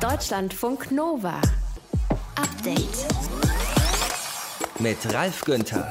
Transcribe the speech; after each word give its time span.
Deutschlandfunk 0.00 0.92
Nova. 0.92 1.40
Update. 2.36 3.06
Mit 4.78 4.96
Ralf 5.12 5.44
Günther. 5.44 5.90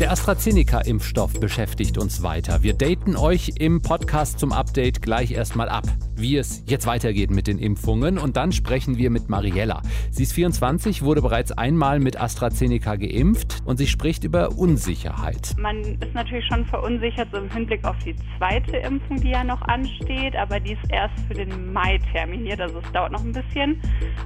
Der 0.00 0.10
AstraZeneca-Impfstoff 0.10 1.38
beschäftigt 1.38 1.98
uns 1.98 2.22
weiter. 2.22 2.62
Wir 2.62 2.72
daten 2.72 3.14
euch 3.16 3.52
im 3.58 3.82
Podcast 3.82 4.38
zum 4.38 4.52
Update 4.52 5.02
gleich 5.02 5.32
erstmal 5.32 5.68
ab 5.68 5.84
wie 6.16 6.36
es 6.36 6.62
jetzt 6.66 6.86
weitergeht 6.86 7.30
mit 7.30 7.46
den 7.46 7.58
Impfungen. 7.58 8.18
Und 8.18 8.36
dann 8.36 8.52
sprechen 8.52 8.98
wir 8.98 9.10
mit 9.10 9.28
Mariella. 9.28 9.82
Sie 10.10 10.22
ist 10.22 10.32
24, 10.32 11.02
wurde 11.02 11.22
bereits 11.22 11.52
einmal 11.52 12.00
mit 12.00 12.20
AstraZeneca 12.20 12.96
geimpft 12.96 13.62
und 13.64 13.78
sie 13.78 13.86
spricht 13.86 14.24
über 14.24 14.56
Unsicherheit. 14.58 15.54
Man 15.58 15.80
ist 15.82 16.14
natürlich 16.14 16.44
schon 16.46 16.64
verunsichert 16.66 17.28
so 17.32 17.38
im 17.38 17.50
Hinblick 17.50 17.84
auf 17.84 17.96
die 18.04 18.14
zweite 18.38 18.76
Impfung, 18.78 19.20
die 19.20 19.30
ja 19.30 19.44
noch 19.44 19.62
ansteht, 19.62 20.36
aber 20.36 20.60
die 20.60 20.72
ist 20.72 20.90
erst 20.90 21.18
für 21.26 21.34
den 21.34 21.72
Mai 21.72 21.98
terminiert, 22.12 22.60
also 22.60 22.78
es 22.78 22.92
dauert 22.92 23.12
noch 23.12 23.24
ein 23.24 23.32
bisschen. 23.32 23.80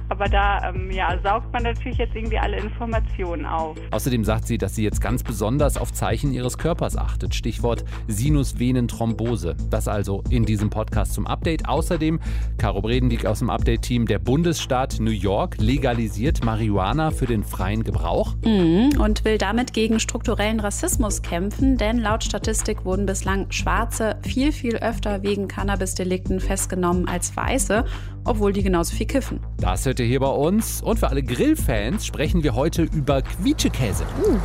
Aber 0.09 0.25
da 0.25 0.69
ähm, 0.69 0.91
ja, 0.91 1.17
saugt 1.23 1.51
man 1.53 1.63
natürlich 1.63 1.97
jetzt 1.97 2.15
irgendwie 2.15 2.37
alle 2.37 2.57
Informationen 2.57 3.45
auf. 3.45 3.77
Außerdem 3.91 4.23
sagt 4.23 4.47
sie, 4.47 4.57
dass 4.57 4.75
sie 4.75 4.83
jetzt 4.83 5.01
ganz 5.01 5.23
besonders 5.23 5.77
auf 5.77 5.91
Zeichen 5.93 6.33
ihres 6.33 6.57
Körpers 6.57 6.97
achtet. 6.97 7.35
Stichwort 7.35 7.85
Sinusvenenthrombose. 8.07 9.55
Das 9.69 9.87
also 9.87 10.23
in 10.29 10.45
diesem 10.45 10.69
Podcast 10.69 11.13
zum 11.13 11.27
Update. 11.27 11.67
Außerdem, 11.77 12.19
Caro 12.57 12.81
Bredendiek 12.81 13.27
aus 13.27 13.37
dem 13.37 13.51
Update-Team, 13.51 14.07
der 14.07 14.17
Bundesstaat 14.17 14.97
New 14.99 15.11
York 15.11 15.57
legalisiert 15.59 16.43
Marihuana 16.43 17.11
für 17.11 17.27
den 17.27 17.43
freien 17.43 17.83
Gebrauch. 17.83 18.35
Mhm, 18.43 18.99
und 18.99 19.23
will 19.25 19.37
damit 19.37 19.73
gegen 19.73 19.99
strukturellen 19.99 20.59
Rassismus 20.59 21.21
kämpfen, 21.21 21.77
denn 21.77 21.99
laut 21.99 22.23
Statistik 22.23 22.83
wurden 22.83 23.05
bislang 23.05 23.51
Schwarze 23.51 24.17
viel, 24.23 24.51
viel 24.51 24.77
öfter 24.77 25.21
wegen 25.21 25.47
Cannabis-Delikten 25.47 26.39
festgenommen 26.39 27.07
als 27.07 27.37
Weiße, 27.37 27.85
obwohl 28.23 28.53
die 28.53 28.63
genauso 28.63 28.95
viel 28.95 29.05
kiffen. 29.05 29.39
Das 29.57 29.85
hört 29.85 29.99
ihr 29.99 30.07
hier 30.07 30.21
bei 30.21 30.31
uns. 30.31 30.81
Und 30.81 30.97
für 30.97 31.09
alle 31.09 31.21
Grillfans 31.21 32.07
sprechen 32.07 32.41
wir 32.41 32.55
heute 32.55 32.81
über 32.81 33.21
Quietschekäse. 33.21 34.03
Uh. 34.25 34.37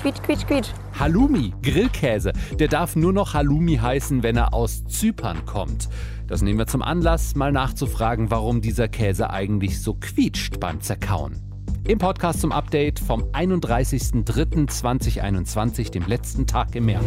Quietsch, 0.00 0.20
quietsch, 0.24 0.46
quietsch. 0.48 0.70
Halloumi, 0.98 1.52
Grillkäse. 1.62 2.32
Der 2.58 2.68
darf 2.68 2.96
nur 2.96 3.12
noch 3.12 3.34
Halloumi 3.34 3.76
heißen, 3.76 4.22
wenn 4.22 4.36
er 4.36 4.54
aus 4.54 4.86
Zypern 4.86 5.44
kommt. 5.44 5.90
Das 6.26 6.40
nehmen 6.42 6.58
wir 6.58 6.66
zum 6.66 6.82
Anlass, 6.82 7.36
mal 7.36 7.52
nachzufragen, 7.52 8.30
warum 8.30 8.60
dieser 8.60 8.88
Käse 8.88 9.30
eigentlich 9.30 9.80
so 9.80 9.94
quietscht 9.94 10.58
beim 10.58 10.80
Zerkauen. 10.80 11.40
Im 11.84 11.98
Podcast 11.98 12.40
zum 12.40 12.50
Update 12.50 12.98
vom 12.98 13.22
31.03.2021, 13.32 15.92
dem 15.92 16.06
letzten 16.06 16.46
Tag 16.46 16.74
im 16.74 16.86
März. 16.86 17.04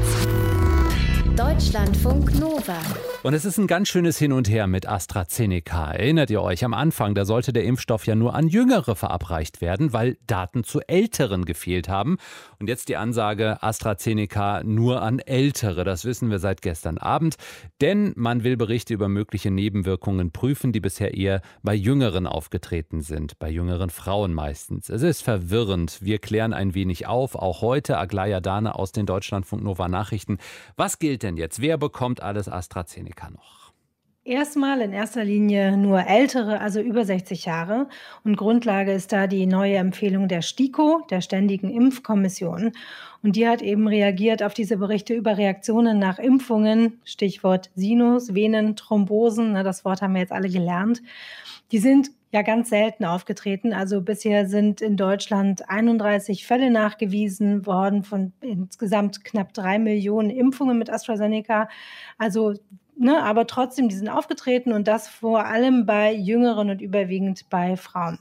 Deutschlandfunk 1.40 2.38
Nova. 2.38 2.76
Und 3.24 3.34
es 3.34 3.46
ist 3.46 3.58
ein 3.58 3.68
ganz 3.68 3.88
schönes 3.88 4.18
Hin 4.18 4.34
und 4.34 4.50
Her 4.50 4.68
mit 4.68 4.88
AstraZeneca. 4.88 5.92
Erinnert 5.92 6.30
ihr 6.30 6.42
euch 6.42 6.66
am 6.66 6.74
Anfang, 6.74 7.16
da 7.16 7.24
sollte 7.24 7.54
der 7.54 7.64
Impfstoff 7.64 8.06
ja 8.06 8.16
nur 8.16 8.34
an 8.34 8.50
Jüngere 8.50 8.96
verabreicht 8.96 9.62
werden, 9.62 9.92
weil 9.94 10.18
Daten 10.28 10.66
zu 10.66 10.82
Älteren 10.82 11.46
gefehlt 11.46 11.88
haben. 11.88 12.18
Und 12.60 12.68
jetzt 12.68 12.90
die 12.90 12.98
Ansage 12.98 13.64
AstraZeneca 13.64 14.64
nur 14.64 15.02
an 15.02 15.20
Ältere. 15.20 15.86
Das 15.86 16.04
wissen 16.04 16.30
wir 16.30 16.40
seit 16.40 16.62
gestern 16.62 16.98
Abend. 16.98 17.36
Denn 17.80 18.12
man 18.18 18.44
will 18.44 18.58
Berichte 18.58 18.94
über 18.94 19.08
mögliche 19.08 19.50
Nebenwirkungen 19.52 20.32
prüfen, 20.32 20.74
die 20.74 20.82
bisher 20.82 21.14
eher 21.14 21.42
bei 21.64 21.74
Jüngeren 21.74 22.26
aufgetreten 22.26 23.00
sind, 23.02 23.40
bei 23.40 23.50
jüngeren 23.50 23.90
Frauen 23.90 24.34
meistens. 24.34 24.90
Es 24.90 25.04
ist 25.04 25.24
verwirrend. 25.24 26.00
Wir 26.02 26.20
klären 26.20 26.54
ein 26.54 26.74
wenig 26.74 27.08
auf, 27.08 27.36
auch 27.36 27.62
heute. 27.62 27.98
Aglaya 27.98 28.42
Dane 28.42 28.76
aus 28.76 28.92
den 28.92 29.06
Deutschlandfunk 29.06 29.64
Nova 29.64 29.88
Nachrichten. 29.88 30.38
Was 30.76 31.00
gilt 31.00 31.24
denn 31.24 31.29
jetzt? 31.38 31.62
Wer 31.62 31.78
bekommt 31.78 32.22
alles 32.22 32.48
AstraZeneca? 32.50 33.30
Noch? 33.30 33.60
Erstmal 34.26 34.82
in 34.82 34.94
erster 34.94 35.24
Linie 35.24 35.76
nur 35.76 36.06
ältere, 36.06 36.60
also 36.60 36.82
über 36.82 37.04
60 37.04 37.46
Jahre. 37.46 37.88
Und 38.24 38.36
Grundlage 38.36 38.92
ist 38.92 39.12
da 39.12 39.26
die 39.26 39.48
neue 39.48 39.78
Empfehlung 39.78 40.28
der 40.28 40.44
STIKO, 40.44 41.02
der 41.10 41.22
Ständigen 41.22 41.70
Impfkommission. 41.72 42.74
Und 43.24 43.36
die 43.36 43.48
hat 43.48 43.62
eben 43.62 43.88
reagiert 43.88 44.44
auf 44.44 44.54
diese 44.54 44.78
Berichte 44.78 45.16
über 45.16 45.38
Reaktionen 45.38 45.98
nach 45.98 46.20
Impfungen, 46.20 47.00
Stichwort 47.06 47.72
Sinus, 47.74 48.36
Venen, 48.36 48.76
Thrombosen, 48.76 49.56
das 49.56 49.84
Wort 49.84 50.02
haben 50.02 50.14
wir 50.14 50.22
jetzt 50.22 50.32
alle 50.32 50.50
gelernt. 50.50 51.02
Die 51.72 51.80
sind 51.80 52.12
ja 52.32 52.42
ganz 52.44 52.70
selten 52.70 53.06
aufgetreten. 53.06 53.74
Also 53.74 54.02
bisher 54.02 54.48
sind 54.48 54.82
in 54.82 54.98
Deutschland 54.98 55.70
31 55.70 56.46
Fälle 56.46 56.72
nachgewiesen 56.72 57.66
worden 57.66 58.04
von 58.04 58.34
insgesamt 58.42 59.24
knapp 59.24 59.54
drei 59.54 59.80
Millionen 59.80 60.30
Impfungen 60.30 60.78
mit 60.78 60.90
AstraZeneca. 60.90 61.70
Also 62.18 62.54
Ne, 63.02 63.24
aber 63.24 63.48
trotzdem, 63.48 63.88
die 63.88 63.96
sind 63.96 64.10
aufgetreten 64.10 64.74
und 64.74 64.86
das 64.90 65.08
vor 65.08 65.46
allem 65.46 65.86
bei 65.86 66.12
Jüngeren 66.14 66.70
und 66.70 66.82
überwiegend 66.82 67.50
bei 67.50 67.78
Frauen. 67.78 68.20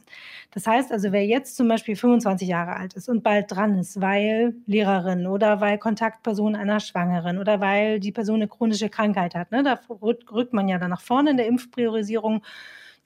Das 0.52 0.68
heißt 0.68 0.92
also, 0.92 1.10
wer 1.10 1.26
jetzt 1.26 1.56
zum 1.56 1.66
Beispiel 1.66 1.96
25 1.96 2.46
Jahre 2.46 2.76
alt 2.76 2.94
ist 2.94 3.08
und 3.08 3.24
bald 3.24 3.50
dran 3.50 3.76
ist, 3.76 4.00
weil 4.00 4.54
Lehrerin 4.66 5.26
oder 5.26 5.60
weil 5.60 5.78
Kontaktperson 5.78 6.54
einer 6.54 6.78
Schwangeren 6.78 7.38
oder 7.38 7.58
weil 7.60 7.98
die 7.98 8.12
Person 8.12 8.36
eine 8.36 8.46
chronische 8.46 8.88
Krankheit 8.88 9.34
hat, 9.34 9.50
ne, 9.50 9.64
da 9.64 9.80
rückt 10.00 10.52
man 10.52 10.68
ja 10.68 10.78
dann 10.78 10.90
nach 10.90 11.00
vorne 11.00 11.30
in 11.32 11.38
der 11.38 11.48
Impfpriorisierung. 11.48 12.44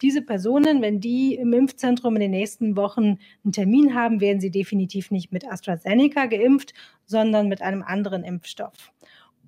Diese 0.02 0.20
Personen, 0.20 0.82
wenn 0.82 1.00
die 1.00 1.36
im 1.36 1.52
Impfzentrum 1.52 2.16
in 2.16 2.20
den 2.20 2.32
nächsten 2.32 2.76
Wochen 2.76 3.18
einen 3.44 3.52
Termin 3.52 3.94
haben, 3.94 4.20
werden 4.20 4.40
sie 4.40 4.50
definitiv 4.50 5.10
nicht 5.10 5.32
mit 5.32 5.46
AstraZeneca 5.46 6.26
geimpft, 6.26 6.74
sondern 7.06 7.48
mit 7.48 7.62
einem 7.62 7.82
anderen 7.82 8.24
Impfstoff. 8.24 8.92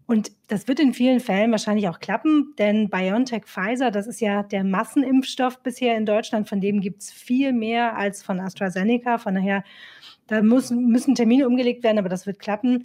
Und 0.07 0.33
das 0.49 0.69
wird 0.69 0.81
in 0.81 0.93
vielen 0.93 1.19
Fällen 1.19 1.51
wahrscheinlich 1.51 1.89
auch 1.89 1.99
klappen, 1.99 2.55
denn 2.59 2.91
BioNTech 2.91 3.47
Pfizer, 3.47 3.91
das 3.91 4.07
ist 4.07 4.21
ja 4.21 4.43
der 4.43 4.63
Massenimpfstoff 4.63 5.63
bisher 5.63 5.97
in 5.97 6.05
Deutschland, 6.05 6.49
von 6.49 6.61
dem 6.61 6.81
gibt 6.81 7.03
es 7.03 7.11
viel 7.11 7.53
mehr 7.53 7.97
als 7.97 8.23
von 8.23 8.39
AstraZeneca. 8.39 9.17
Von 9.17 9.35
daher, 9.35 9.65
da 10.27 10.43
muss, 10.43 10.71
müssen 10.71 11.15
Termine 11.15 11.49
umgelegt 11.49 11.83
werden, 11.83 11.99
aber 11.99 12.11
das 12.11 12.27
wird 12.27 12.39
klappen. 12.39 12.85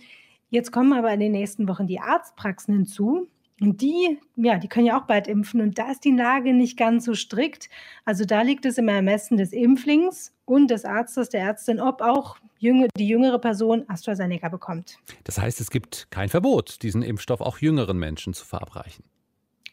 Jetzt 0.49 0.71
kommen 0.71 0.93
aber 0.93 1.13
in 1.13 1.19
den 1.19 1.33
nächsten 1.33 1.67
Wochen 1.67 1.87
die 1.87 1.99
Arztpraxen 1.99 2.73
hinzu. 2.73 3.27
Und 3.61 3.81
die, 3.81 4.19
ja, 4.35 4.57
die 4.57 4.67
können 4.67 4.85
ja 4.85 4.99
auch 4.99 5.05
bald 5.05 5.27
impfen. 5.27 5.61
Und 5.61 5.77
da 5.77 5.91
ist 5.91 6.05
die 6.05 6.11
Lage 6.11 6.53
nicht 6.53 6.77
ganz 6.77 7.05
so 7.05 7.13
strikt. 7.13 7.69
Also 8.05 8.25
da 8.25 8.41
liegt 8.41 8.65
es 8.65 8.77
im 8.77 8.87
Ermessen 8.87 9.37
des 9.37 9.51
Impflings 9.51 10.33
und 10.45 10.71
des 10.71 10.85
Arztes, 10.85 11.29
der 11.29 11.41
Ärztin, 11.41 11.79
ob 11.79 12.01
auch 12.01 12.37
die 12.61 13.07
jüngere 13.07 13.39
Person 13.39 13.85
AstraZeneca 13.87 14.49
bekommt. 14.49 14.97
Das 15.23 15.39
heißt, 15.39 15.61
es 15.61 15.71
gibt 15.71 16.07
kein 16.09 16.29
Verbot, 16.29 16.81
diesen 16.83 17.01
Impfstoff 17.01 17.41
auch 17.41 17.59
jüngeren 17.59 17.97
Menschen 17.97 18.33
zu 18.33 18.45
verabreichen. 18.45 19.03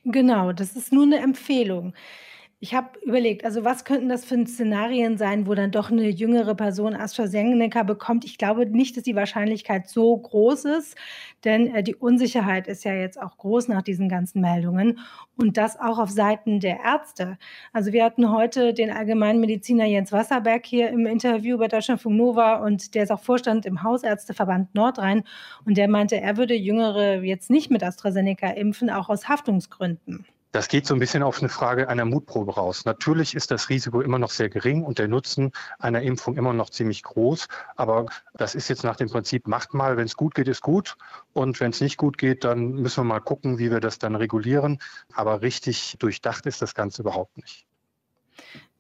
Genau, 0.05 0.53
das 0.53 0.77
ist 0.77 0.93
nur 0.93 1.03
eine 1.03 1.19
Empfehlung. 1.19 1.95
Ich 2.59 2.75
habe 2.75 2.99
überlegt, 3.03 3.45
also 3.45 3.65
was 3.65 3.85
könnten 3.85 4.09
das 4.09 4.25
für 4.25 4.47
Szenarien 4.47 5.19
sein, 5.19 5.47
wo 5.47 5.55
dann 5.55 5.71
doch 5.71 5.91
eine 5.91 6.09
jüngere 6.09 6.55
Person 6.55 6.95
AstraZeneca 6.95 7.83
bekommt? 7.83 8.25
Ich 8.25 8.39
glaube 8.39 8.65
nicht, 8.65 8.97
dass 8.97 9.05
die 9.05 9.15
Wahrscheinlichkeit 9.15 9.91
so 9.91 10.17
groß 10.17 10.65
ist, 10.65 10.97
denn 11.45 11.75
äh, 11.75 11.83
die 11.83 11.95
Unsicherheit 11.95 12.67
ist 12.67 12.85
ja 12.85 12.95
jetzt 12.95 13.21
auch 13.21 13.37
groß 13.37 13.69
nach 13.69 13.83
diesen 13.83 14.09
ganzen 14.09 14.41
Meldungen 14.41 15.01
und 15.37 15.59
das 15.59 15.79
auch 15.79 15.99
auf 15.99 16.09
Seiten 16.09 16.59
der 16.61 16.81
Ärzte. 16.83 17.37
Also 17.75 17.93
wir 17.93 18.03
hatten 18.03 18.33
heute 18.33 18.73
den 18.73 18.91
Allgemeinmediziner 18.91 19.85
Jens 19.85 20.11
Wasserberg 20.11 20.65
hier 20.65 20.89
im 20.89 21.05
Interview 21.05 21.59
bei 21.59 21.69
Deutschlandfunk 21.69 22.17
Nova 22.17 22.65
und 22.65 22.95
der 22.95 23.03
ist 23.03 23.13
auch 23.13 23.21
Vorstand 23.21 23.67
im 23.67 23.83
Hausärzteverband 23.83 24.75
Nordrhein 24.75 25.25
und 25.67 25.77
der 25.77 25.89
meinte, 25.89 26.19
er 26.19 26.39
würde 26.39 26.55
Jüngere 26.55 27.23
jetzt 27.23 27.51
nicht 27.51 27.71
mit 27.71 27.83
AstraZeneca 27.85 28.49
impfen, 28.49 28.89
auch 28.89 29.11
aus 29.11 29.29
Haftungsgründen. 29.29 30.25
Das 30.57 30.69
geht 30.69 30.87
so 30.87 30.95
ein 30.95 31.01
bisschen 31.01 31.23
auf 31.23 31.41
eine 31.41 31.51
Frage 31.51 31.91
einer 31.91 32.07
Mutprobe 32.07 32.55
raus. 32.55 32.87
Natürlich 32.87 33.35
ist 33.35 33.51
das 33.51 33.69
Risiko 33.69 34.01
immer 34.01 34.19
noch 34.19 34.31
sehr 34.31 34.49
gering 34.49 34.85
und 34.85 34.99
der 34.99 35.07
Nutzen 35.07 35.53
einer 35.79 36.01
Impfung 36.01 36.39
immer 36.39 36.55
noch 36.55 36.71
ziemlich 36.71 37.03
groß. 37.03 37.47
Aber 37.77 38.07
das 38.33 38.55
ist 38.55 38.69
jetzt 38.69 38.83
nach 38.83 38.97
dem 38.97 39.11
Prinzip, 39.11 39.49
macht 39.49 39.75
mal, 39.75 39.99
wenn 39.99 40.07
es 40.07 40.17
gut 40.17 40.35
geht, 40.35 40.49
ist 40.49 40.63
gut. 40.63 40.97
Und 41.35 41.61
wenn 41.61 41.73
es 41.73 41.83
nicht 41.83 41.99
gut 41.99 42.17
geht, 42.17 42.43
dann 42.43 42.71
müssen 42.71 43.01
wir 43.01 43.05
mal 43.05 43.21
gucken, 43.21 43.59
wie 43.59 43.71
wir 43.71 43.81
das 43.81 43.99
dann 43.99 44.15
regulieren. 44.15 44.79
Aber 45.13 45.43
richtig 45.43 45.97
durchdacht 45.99 46.47
ist 46.47 46.63
das 46.63 46.75
Ganze 46.75 47.03
überhaupt 47.03 47.37
nicht. 47.37 47.67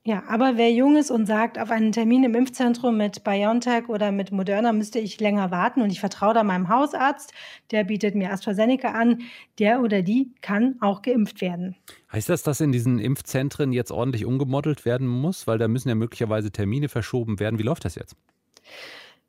Ja, 0.06 0.23
aber 0.29 0.56
wer 0.56 0.70
jung 0.70 0.97
ist 0.97 1.11
und 1.11 1.26
sagt, 1.26 1.58
auf 1.58 1.73
einen 1.73 1.91
Termin 1.91 2.23
im 2.23 2.37
Impfzentrum 2.37 2.97
mit 2.97 3.25
BioNTech 3.25 3.88
oder 3.88 4.12
mit 4.12 4.31
Moderna 4.31 4.73
müsste 4.73 5.00
ich 5.00 5.19
länger 5.19 5.50
warten 5.50 5.82
und 5.82 5.91
ich 5.91 5.99
vertraue 5.99 6.32
da 6.32 6.44
meinem 6.44 6.69
Hausarzt, 6.69 7.32
der 7.73 7.82
bietet 7.82 8.14
mir 8.14 8.31
AstraZeneca 8.31 8.93
an, 8.93 9.23
der 9.58 9.82
oder 9.82 10.03
die 10.03 10.31
kann 10.43 10.76
auch 10.81 11.03
geimpft 11.03 11.41
werden. 11.41 11.75
Heißt 12.12 12.29
das, 12.29 12.44
dass 12.44 12.61
in 12.61 12.70
diesen 12.70 13.00
Impfzentren 13.00 13.73
jetzt 13.73 13.91
ordentlich 13.91 14.25
umgemodelt 14.25 14.85
werden 14.85 15.08
muss? 15.08 15.49
Weil 15.49 15.58
da 15.58 15.67
müssen 15.67 15.88
ja 15.88 15.97
möglicherweise 15.97 16.52
Termine 16.52 16.88
verschoben 16.88 17.41
werden. 17.41 17.59
Wie 17.59 17.64
läuft 17.64 17.85
das 17.85 17.97
jetzt? 17.97 18.14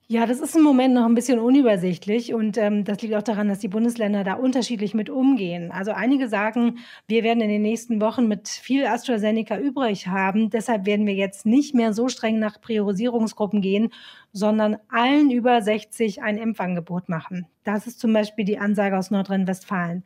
Ja, 0.10 0.26
das 0.26 0.40
ist 0.40 0.56
im 0.56 0.64
Moment 0.64 0.94
noch 0.94 1.04
ein 1.04 1.16
bisschen 1.16 1.38
unübersichtlich 1.38 2.34
und 2.34 2.58
ähm, 2.58 2.86
das 2.86 3.02
liegt 3.02 3.14
auch 3.14 3.24
daran, 3.24 3.50
dass 3.50 3.60
die 3.60 3.68
Bundesländer 3.68 4.24
da 4.24 4.36
unterschiedlich 4.36 4.94
mit 4.94 5.10
umgehen. 5.10 5.70
Also 5.70 5.92
einige 5.92 6.30
sagen, 6.30 6.78
wir 7.10 7.26
werden 7.26 7.42
in 7.42 7.50
den 7.50 7.62
nächsten 7.62 8.00
Wochen 8.00 8.26
mit 8.30 8.48
viel 8.48 8.86
AstraZeneca 8.86 9.58
übrig 9.60 10.08
haben, 10.08 10.50
deshalb 10.50 10.86
werden 10.86 11.06
wir 11.06 11.14
jetzt 11.14 11.46
nicht 11.46 11.76
mehr 11.76 11.92
so 11.92 12.08
streng 12.08 12.40
nach 12.40 12.62
Priorisierungsgruppen 12.62 13.60
gehen, 13.60 13.90
sondern 14.32 14.78
allen 14.88 15.30
über 15.30 15.62
60 15.62 16.22
ein 16.22 16.38
Impfangebot 16.38 17.10
machen. 17.10 17.46
Das 17.68 17.86
ist 17.86 18.00
zum 18.00 18.14
Beispiel 18.14 18.46
die 18.46 18.60
Ansage 18.60 18.98
aus 18.98 19.12
Nordrhein-Westfalen. 19.12 20.06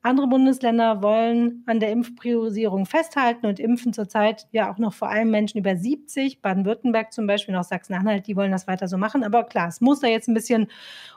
Andere 0.00 0.28
Bundesländer 0.28 1.02
wollen 1.02 1.62
an 1.66 1.78
der 1.78 1.92
Impfpriorisierung 1.92 2.86
festhalten 2.86 3.44
und 3.44 3.60
impfen 3.60 3.92
zurzeit 3.92 4.46
ja 4.50 4.72
auch 4.72 4.78
noch 4.78 4.94
vor 4.94 5.10
allem 5.10 5.30
Menschen 5.30 5.58
über 5.58 5.76
70. 5.76 6.40
Baden-Württemberg 6.40 7.12
zum 7.12 7.26
Beispiel, 7.26 7.54
noch 7.54 7.64
Sachsen-Anhalt, 7.64 8.26
die 8.26 8.34
wollen 8.34 8.50
das 8.50 8.66
weiter 8.66 8.88
so 8.88 8.96
machen. 8.96 9.24
Aber 9.24 9.44
klar, 9.44 9.68
es 9.68 9.82
muss 9.82 10.00
da 10.00 10.06
jetzt 10.06 10.26
ein 10.26 10.32
bisschen 10.32 10.68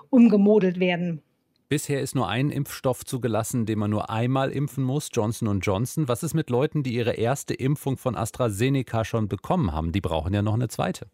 umgemodelt 0.09 0.81
werden. 0.81 1.21
Bisher 1.69 2.01
ist 2.01 2.13
nur 2.13 2.27
ein 2.27 2.49
Impfstoff 2.49 3.05
zugelassen, 3.05 3.65
den 3.65 3.79
man 3.79 3.89
nur 3.89 4.09
einmal 4.09 4.51
impfen 4.51 4.83
muss, 4.83 5.07
Johnson 5.13 5.61
Johnson. 5.61 6.09
Was 6.09 6.23
ist 6.23 6.33
mit 6.33 6.49
Leuten, 6.49 6.83
die 6.83 6.93
ihre 6.93 7.13
erste 7.13 7.53
Impfung 7.53 7.95
von 7.95 8.17
AstraZeneca 8.17 9.05
schon 9.05 9.29
bekommen 9.29 9.71
haben? 9.71 9.93
Die 9.93 10.01
brauchen 10.01 10.33
ja 10.33 10.41
noch 10.41 10.55
eine 10.55 10.67
zweite. 10.67 11.07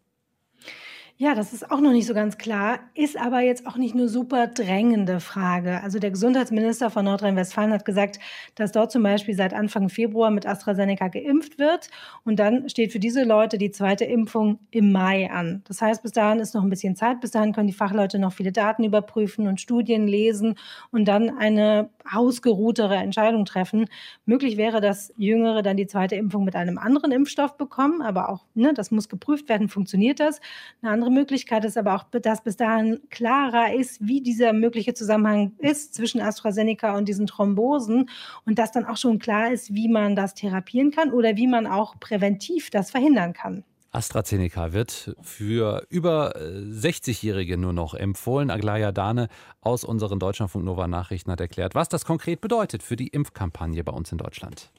Ja, 1.18 1.34
das 1.36 1.52
ist 1.52 1.70
auch 1.70 1.80
noch 1.80 1.92
nicht 1.92 2.06
so 2.06 2.14
ganz 2.14 2.36
klar, 2.36 2.80
ist 2.94 3.16
aber 3.16 3.40
jetzt 3.40 3.66
auch 3.66 3.76
nicht 3.76 3.94
eine 3.94 4.08
super 4.08 4.48
drängende 4.48 5.20
Frage. 5.20 5.80
Also 5.82 6.00
der 6.00 6.10
Gesundheitsminister 6.10 6.90
von 6.90 7.04
Nordrhein-Westfalen 7.04 7.72
hat 7.72 7.84
gesagt, 7.84 8.18
dass 8.56 8.72
dort 8.72 8.90
zum 8.90 9.04
Beispiel 9.04 9.34
seit 9.36 9.54
Anfang 9.54 9.88
Februar 9.88 10.30
mit 10.32 10.46
AstraZeneca 10.46 11.08
geimpft 11.08 11.58
wird 11.58 11.90
und 12.24 12.40
dann 12.40 12.68
steht 12.68 12.90
für 12.92 12.98
diese 12.98 13.22
Leute 13.22 13.56
die 13.56 13.70
zweite 13.70 14.04
Impfung 14.04 14.58
im 14.72 14.90
Mai 14.90 15.30
an. 15.30 15.62
Das 15.68 15.80
heißt, 15.80 16.02
bis 16.02 16.10
dahin 16.12 16.40
ist 16.40 16.54
noch 16.54 16.64
ein 16.64 16.70
bisschen 16.70 16.96
Zeit, 16.96 17.20
bis 17.20 17.30
dahin 17.30 17.52
können 17.52 17.68
die 17.68 17.72
Fachleute 17.72 18.18
noch 18.18 18.32
viele 18.32 18.50
Daten 18.50 18.82
überprüfen 18.82 19.46
und 19.46 19.60
Studien 19.60 20.08
lesen 20.08 20.56
und 20.90 21.06
dann 21.06 21.30
eine 21.38 21.90
ausgeruhtere 22.10 22.96
Entscheidung 22.96 23.44
treffen. 23.44 23.86
Möglich 24.24 24.56
wäre, 24.56 24.80
dass 24.80 25.12
Jüngere 25.16 25.62
dann 25.62 25.76
die 25.76 25.86
zweite 25.86 26.16
Impfung 26.16 26.44
mit 26.44 26.56
einem 26.56 26.78
anderen 26.78 27.12
Impfstoff 27.12 27.56
bekommen, 27.56 28.02
aber 28.02 28.28
auch, 28.28 28.44
ne, 28.54 28.72
das 28.74 28.90
muss 28.90 29.08
geprüft 29.08 29.48
werden, 29.48 29.68
funktioniert 29.68 30.20
das. 30.20 30.40
Eine 30.82 30.92
andere 30.92 31.10
Möglichkeit 31.10 31.64
ist 31.64 31.78
aber 31.78 31.94
auch, 31.94 32.04
dass 32.04 32.42
bis 32.42 32.56
dahin 32.56 33.00
klarer 33.10 33.74
ist, 33.74 34.06
wie 34.06 34.20
dieser 34.20 34.52
mögliche 34.52 34.94
Zusammenhang 34.94 35.52
ist 35.58 35.94
zwischen 35.94 36.20
AstraZeneca 36.20 36.96
und 36.96 37.08
diesen 37.08 37.26
Thrombosen 37.26 38.08
und 38.46 38.58
dass 38.58 38.72
dann 38.72 38.86
auch 38.86 38.96
schon 38.96 39.18
klar 39.18 39.52
ist, 39.52 39.74
wie 39.74 39.88
man 39.88 40.16
das 40.16 40.34
therapieren 40.34 40.90
kann 40.90 41.12
oder 41.12 41.36
wie 41.36 41.46
man 41.46 41.66
auch 41.66 41.98
präventiv 42.00 42.70
das 42.70 42.90
verhindern 42.90 43.32
kann. 43.32 43.64
AstraZeneca 43.92 44.72
wird 44.72 45.14
für 45.22 45.86
über 45.90 46.34
60-Jährige 46.36 47.58
nur 47.58 47.72
noch 47.72 47.94
empfohlen. 47.94 48.50
Aglaya 48.50 48.90
Dane 48.90 49.28
aus 49.60 49.84
unseren 49.84 50.18
Deutschlandfunk 50.18 50.64
Nova 50.64 50.88
Nachrichten 50.88 51.30
hat 51.30 51.40
erklärt, 51.40 51.74
was 51.74 51.88
das 51.88 52.04
konkret 52.04 52.40
bedeutet 52.40 52.82
für 52.82 52.96
die 52.96 53.08
Impfkampagne 53.08 53.84
bei 53.84 53.92
uns 53.92 54.10
in 54.10 54.18
Deutschland. 54.18 54.70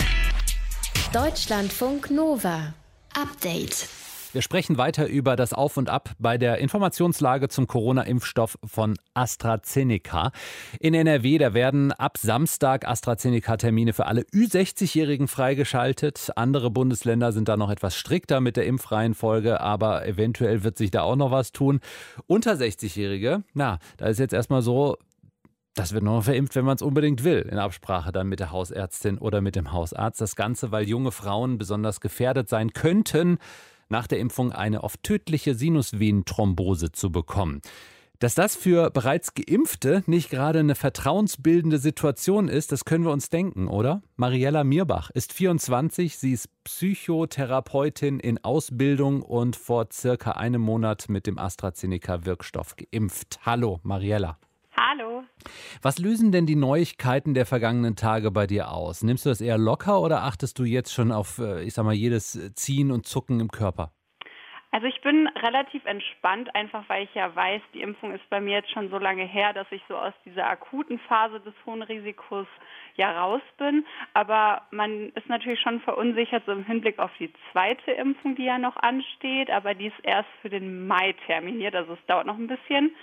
Deutschlandfunk 1.14 2.10
Nova. 2.10 2.74
Update. 3.16 3.88
Wir 4.34 4.42
sprechen 4.42 4.80
weiter 4.80 5.08
über 5.08 5.36
das 5.36 5.54
Auf 5.54 5.78
und 5.78 5.90
Ab 5.92 6.10
bei 6.18 6.40
der 6.40 6.58
Informationslage 6.58 7.50
zum 7.50 7.68
Corona-Impfstoff 7.68 8.58
von 8.66 8.96
AstraZeneca. 9.14 10.32
In 10.80 10.96
NRW, 10.96 11.38
da 11.38 11.54
werden 11.54 11.92
ab 11.92 12.18
Samstag 12.18 12.88
AstraZeneca-Termine 12.88 13.94
für 13.94 14.08
alle 14.08 14.22
Ü60-Jährigen 14.24 15.28
freigeschaltet. 15.28 16.32
Andere 16.36 16.72
Bundesländer 16.72 17.32
sind 17.32 17.48
da 17.48 17.58
noch 17.58 17.70
etwas 17.70 17.96
strikter 17.96 18.42
mit 18.42 18.58
der 18.58 18.66
Impfreihenfolge, 18.66 19.62
aber 19.62 20.08
eventuell 20.08 20.64
wird 20.64 20.80
sich 20.80 20.90
da 20.90 21.04
auch 21.04 21.16
noch 21.16 21.30
was 21.30 21.52
tun. 21.52 21.80
Unter 22.26 22.54
60-Jährige, 22.54 23.44
na, 23.54 23.78
da 23.98 24.08
ist 24.08 24.18
jetzt 24.18 24.34
erstmal 24.34 24.64
so, 24.64 24.98
das 25.76 25.94
wird 25.94 26.04
nur 26.04 26.24
verimpft, 26.24 26.56
wenn 26.56 26.66
man 26.66 26.76
es 26.76 26.82
unbedingt 26.82 27.24
will, 27.24 27.48
in 27.52 27.60
Absprache 27.60 28.12
dann 28.12 28.30
mit 28.30 28.40
der 28.40 28.52
Hausärztin 28.52 29.20
oder 29.20 29.42
mit 29.42 29.56
dem 29.56 29.72
Hausarzt. 29.72 30.20
Das 30.22 30.36
Ganze, 30.36 30.72
weil 30.72 30.88
junge 30.88 31.12
Frauen 31.12 31.60
besonders 31.60 32.02
gefährdet 32.02 32.50
sein 32.50 32.74
könnten, 32.74 33.38
nach 33.94 34.08
der 34.08 34.18
Impfung 34.18 34.52
eine 34.52 34.84
oft 34.84 35.04
tödliche 35.04 35.54
Sinusvenenthrombose 35.54 36.92
zu 36.92 37.12
bekommen. 37.12 37.62
Dass 38.18 38.34
das 38.34 38.56
für 38.56 38.90
bereits 38.90 39.36
Geimpfte 39.36 40.04
nicht 40.08 40.32
gerade 40.32 40.60
eine 40.60 40.74
vertrauensbildende 40.74 41.78
Situation 41.78 42.48
ist, 42.48 42.72
das 42.72 42.86
können 42.86 43.04
wir 43.04 43.12
uns 43.12 43.30
denken, 43.30 43.68
oder? 43.68 44.02
Mariella 44.16 44.64
Mirbach 44.64 45.12
ist 45.12 45.32
24, 45.34 46.18
sie 46.18 46.32
ist 46.32 46.50
Psychotherapeutin 46.64 48.20
in 48.20 48.44
Ausbildung 48.44 49.22
und 49.22 49.56
vor 49.56 49.90
circa 49.92 50.32
einem 50.32 50.62
Monat 50.62 51.08
mit 51.10 51.28
dem 51.28 51.38
AstraZeneca-Wirkstoff 51.38 52.76
geimpft. 52.78 53.42
Hallo, 53.46 53.80
Mariella. 53.84 54.40
Hallo. 54.76 55.24
Was 55.82 56.00
lösen 56.00 56.32
denn 56.32 56.46
die 56.46 56.56
Neuigkeiten 56.56 57.34
der 57.34 57.46
vergangenen 57.46 57.96
Tage 57.96 58.32
bei 58.32 58.48
dir 58.48 58.72
aus? 58.72 59.04
Nimmst 59.04 59.26
du 59.26 59.30
das 59.30 59.42
eher 59.42 59.58
locker 59.58 60.02
oder 60.02 60.24
achtest 60.24 60.58
du 60.58 60.64
jetzt 60.64 60.94
schon 60.94 61.12
auf, 61.12 61.38
äh, 61.40 61.64
ich 61.64 61.74
sag 61.74 61.86
mal, 61.86 61.94
jedes 61.94 62.54
Ziehen 62.56 62.92
und 62.92 63.06
Zucken 63.06 63.40
im 63.40 63.50
Körper? 63.50 63.92
Also 64.74 64.88
ich 64.88 65.00
bin 65.02 65.28
relativ 65.28 65.86
entspannt, 65.86 66.56
einfach 66.56 66.84
weil 66.88 67.04
ich 67.04 67.14
ja 67.14 67.36
weiß, 67.36 67.62
die 67.76 67.82
Impfung 67.84 68.12
ist 68.12 68.28
bei 68.32 68.42
mir 68.42 68.54
jetzt 68.54 68.72
schon 68.72 68.90
so 68.90 68.98
lange 68.98 69.24
her, 69.24 69.54
dass 69.54 69.68
ich 69.70 69.84
so 69.88 69.96
aus 69.96 70.14
dieser 70.26 70.50
akuten 70.50 70.98
Phase 70.98 71.40
des 71.42 71.54
hohen 71.64 71.84
Risikos 71.84 72.48
ja 72.96 73.12
raus 73.22 73.44
bin. 73.60 73.86
Aber 74.16 74.64
man 74.72 75.10
ist 75.10 75.30
natürlich 75.30 75.60
schon 75.60 75.80
verunsichert 75.82 76.42
so 76.48 76.54
im 76.54 76.66
Hinblick 76.66 76.98
auf 76.98 77.12
die 77.20 77.32
zweite 77.52 77.92
Impfung, 77.92 78.36
die 78.36 78.46
ja 78.46 78.58
noch 78.58 78.76
ansteht. 78.78 79.52
Aber 79.52 79.76
die 79.76 79.88
ist 79.88 80.00
erst 80.02 80.30
für 80.42 80.50
den 80.50 80.88
Mai 80.88 81.14
terminiert, 81.28 81.76
also 81.76 81.94
es 81.94 82.06
dauert 82.08 82.26
noch 82.26 82.40
ein 82.40 82.48
bisschen. 82.48 82.96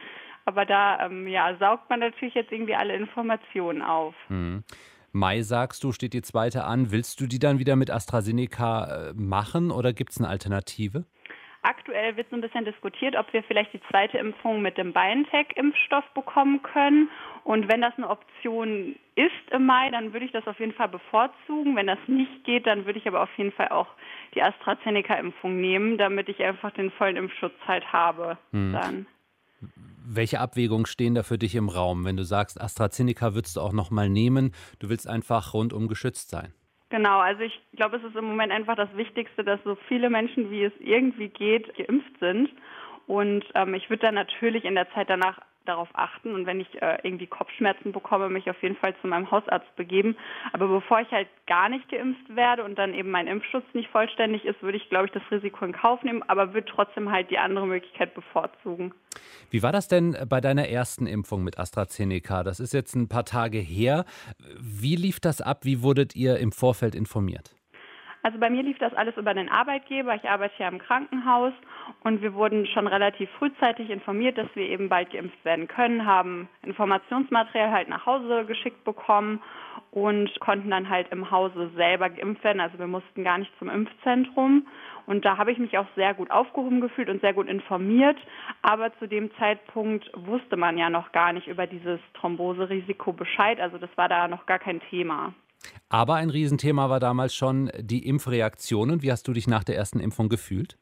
Aber 0.44 0.64
da 0.64 1.06
ähm, 1.06 1.28
ja, 1.28 1.56
saugt 1.58 1.90
man 1.90 2.00
natürlich 2.00 2.34
jetzt 2.34 2.52
irgendwie 2.52 2.74
alle 2.74 2.94
Informationen 2.96 3.82
auf. 3.82 4.14
Hm. 4.28 4.64
Mai, 5.12 5.42
sagst 5.42 5.82
du, 5.82 5.92
steht 5.92 6.12
die 6.12 6.22
zweite 6.22 6.64
an. 6.64 6.92
Willst 6.92 7.20
du 7.20 7.26
die 7.26 7.40
dann 7.40 7.58
wieder 7.58 7.74
mit 7.74 7.90
AstraZeneca 7.90 9.08
äh, 9.10 9.12
machen 9.14 9.70
oder 9.70 9.92
gibt 9.92 10.12
es 10.12 10.18
eine 10.18 10.28
Alternative? 10.28 11.04
Aktuell 11.62 12.16
wird 12.16 12.30
so 12.30 12.36
ein 12.36 12.40
bisschen 12.40 12.64
diskutiert, 12.64 13.16
ob 13.16 13.30
wir 13.34 13.42
vielleicht 13.42 13.74
die 13.74 13.82
zweite 13.90 14.16
Impfung 14.16 14.62
mit 14.62 14.78
dem 14.78 14.94
BioNTech-Impfstoff 14.94 16.04
bekommen 16.14 16.62
können. 16.62 17.10
Und 17.44 17.68
wenn 17.68 17.82
das 17.82 17.92
eine 17.98 18.08
Option 18.08 18.96
ist 19.14 19.50
im 19.50 19.66
Mai, 19.66 19.90
dann 19.90 20.14
würde 20.14 20.24
ich 20.24 20.32
das 20.32 20.46
auf 20.46 20.58
jeden 20.58 20.72
Fall 20.72 20.88
bevorzugen. 20.88 21.76
Wenn 21.76 21.86
das 21.86 21.98
nicht 22.06 22.44
geht, 22.44 22.66
dann 22.66 22.86
würde 22.86 22.98
ich 22.98 23.06
aber 23.06 23.22
auf 23.22 23.36
jeden 23.36 23.52
Fall 23.52 23.68
auch 23.68 23.88
die 24.34 24.42
AstraZeneca-Impfung 24.42 25.60
nehmen, 25.60 25.98
damit 25.98 26.30
ich 26.30 26.42
einfach 26.42 26.70
den 26.70 26.90
vollen 26.92 27.16
Impfschutz 27.16 27.54
halt 27.66 27.92
habe. 27.92 28.38
Hm. 28.52 28.72
Dann. 28.72 29.06
Welche 30.12 30.40
Abwägungen 30.40 30.86
stehen 30.86 31.14
da 31.14 31.22
für 31.22 31.38
dich 31.38 31.54
im 31.54 31.68
Raum, 31.68 32.04
wenn 32.04 32.16
du 32.16 32.24
sagst, 32.24 32.60
AstraZeneca 32.60 33.36
würdest 33.36 33.56
du 33.56 33.60
auch 33.60 33.72
noch 33.72 33.92
mal 33.92 34.08
nehmen, 34.08 34.52
du 34.80 34.88
willst 34.88 35.08
einfach 35.08 35.54
rundum 35.54 35.86
geschützt 35.86 36.30
sein? 36.30 36.52
Genau, 36.88 37.20
also 37.20 37.42
ich 37.42 37.60
glaube, 37.76 37.98
es 37.98 38.02
ist 38.02 38.16
im 38.16 38.24
Moment 38.24 38.50
einfach 38.50 38.74
das 38.74 38.88
Wichtigste, 38.96 39.44
dass 39.44 39.60
so 39.62 39.76
viele 39.86 40.10
Menschen, 40.10 40.50
wie 40.50 40.64
es 40.64 40.72
irgendwie 40.80 41.28
geht, 41.28 41.72
geimpft 41.76 42.18
sind. 42.18 42.50
Und 43.06 43.44
ähm, 43.54 43.74
ich 43.74 43.88
würde 43.88 44.06
dann 44.06 44.16
natürlich 44.16 44.64
in 44.64 44.74
der 44.74 44.90
Zeit 44.94 45.08
danach 45.08 45.38
darauf 45.64 45.88
achten 45.92 46.34
und 46.34 46.46
wenn 46.46 46.60
ich 46.60 46.82
äh, 46.82 46.98
irgendwie 47.02 47.26
Kopfschmerzen 47.26 47.92
bekomme, 47.92 48.28
mich 48.28 48.48
auf 48.50 48.60
jeden 48.62 48.76
Fall 48.76 48.94
zu 49.00 49.06
meinem 49.06 49.30
Hausarzt 49.30 49.74
begeben. 49.76 50.16
Aber 50.52 50.68
bevor 50.68 51.00
ich 51.00 51.10
halt 51.10 51.28
gar 51.46 51.68
nicht 51.68 51.88
geimpft 51.88 52.34
werde 52.34 52.64
und 52.64 52.78
dann 52.78 52.94
eben 52.94 53.10
mein 53.10 53.26
Impfschutz 53.26 53.64
nicht 53.72 53.90
vollständig 53.90 54.44
ist, 54.44 54.62
würde 54.62 54.78
ich, 54.78 54.88
glaube 54.88 55.06
ich, 55.06 55.12
das 55.12 55.22
Risiko 55.30 55.64
in 55.64 55.72
Kauf 55.72 56.02
nehmen, 56.02 56.22
aber 56.28 56.54
würde 56.54 56.70
trotzdem 56.70 57.10
halt 57.10 57.30
die 57.30 57.38
andere 57.38 57.66
Möglichkeit 57.66 58.14
bevorzugen. 58.14 58.94
Wie 59.50 59.62
war 59.62 59.72
das 59.72 59.88
denn 59.88 60.16
bei 60.28 60.40
deiner 60.40 60.68
ersten 60.68 61.06
Impfung 61.06 61.44
mit 61.44 61.58
AstraZeneca? 61.58 62.42
Das 62.42 62.60
ist 62.60 62.72
jetzt 62.72 62.94
ein 62.94 63.08
paar 63.08 63.24
Tage 63.24 63.58
her. 63.58 64.04
Wie 64.58 64.96
lief 64.96 65.20
das 65.20 65.40
ab? 65.40 65.64
Wie 65.64 65.82
wurdet 65.82 66.16
ihr 66.16 66.38
im 66.38 66.52
Vorfeld 66.52 66.94
informiert? 66.94 67.54
Also 68.22 68.38
bei 68.38 68.50
mir 68.50 68.62
lief 68.62 68.78
das 68.78 68.92
alles 68.94 69.16
über 69.16 69.32
den 69.32 69.48
Arbeitgeber. 69.48 70.14
Ich 70.14 70.28
arbeite 70.28 70.54
ja 70.58 70.68
im 70.68 70.78
Krankenhaus 70.78 71.54
und 72.04 72.20
wir 72.20 72.34
wurden 72.34 72.66
schon 72.66 72.86
relativ 72.86 73.30
frühzeitig 73.38 73.88
informiert, 73.88 74.36
dass 74.36 74.48
wir 74.54 74.68
eben 74.68 74.88
bald 74.88 75.10
geimpft 75.10 75.42
werden 75.44 75.68
können, 75.68 76.04
haben 76.04 76.48
Informationsmaterial 76.62 77.70
halt 77.70 77.88
nach 77.88 78.04
Hause 78.04 78.44
geschickt 78.44 78.84
bekommen 78.84 79.40
und 79.90 80.38
konnten 80.40 80.70
dann 80.70 80.88
halt 80.88 81.10
im 81.10 81.30
Hause 81.30 81.70
selber 81.74 82.10
geimpft 82.10 82.44
werden. 82.44 82.60
Also 82.60 82.78
wir 82.78 82.86
mussten 82.86 83.24
gar 83.24 83.38
nicht 83.38 83.52
zum 83.58 83.68
Impfzentrum. 83.70 84.66
Und 85.06 85.24
da 85.24 85.38
habe 85.38 85.50
ich 85.50 85.58
mich 85.58 85.76
auch 85.78 85.86
sehr 85.96 86.14
gut 86.14 86.30
aufgehoben 86.30 86.80
gefühlt 86.80 87.08
und 87.08 87.20
sehr 87.20 87.32
gut 87.32 87.48
informiert. 87.48 88.18
Aber 88.62 88.96
zu 88.98 89.08
dem 89.08 89.34
Zeitpunkt 89.36 90.08
wusste 90.14 90.56
man 90.56 90.78
ja 90.78 90.90
noch 90.90 91.10
gar 91.12 91.32
nicht 91.32 91.48
über 91.48 91.66
dieses 91.66 91.98
Thromboserisiko 92.14 93.12
Bescheid. 93.12 93.60
Also 93.60 93.78
das 93.78 93.90
war 93.96 94.08
da 94.08 94.28
noch 94.28 94.46
gar 94.46 94.58
kein 94.58 94.80
Thema. 94.90 95.32
Aber 95.88 96.14
ein 96.14 96.30
Riesenthema 96.30 96.88
war 96.88 97.00
damals 97.00 97.34
schon 97.34 97.70
die 97.78 98.06
Impfreaktionen. 98.06 99.02
Wie 99.02 99.10
hast 99.10 99.26
du 99.28 99.32
dich 99.32 99.46
nach 99.46 99.64
der 99.64 99.76
ersten 99.76 100.00
Impfung 100.00 100.28
gefühlt? 100.28 100.76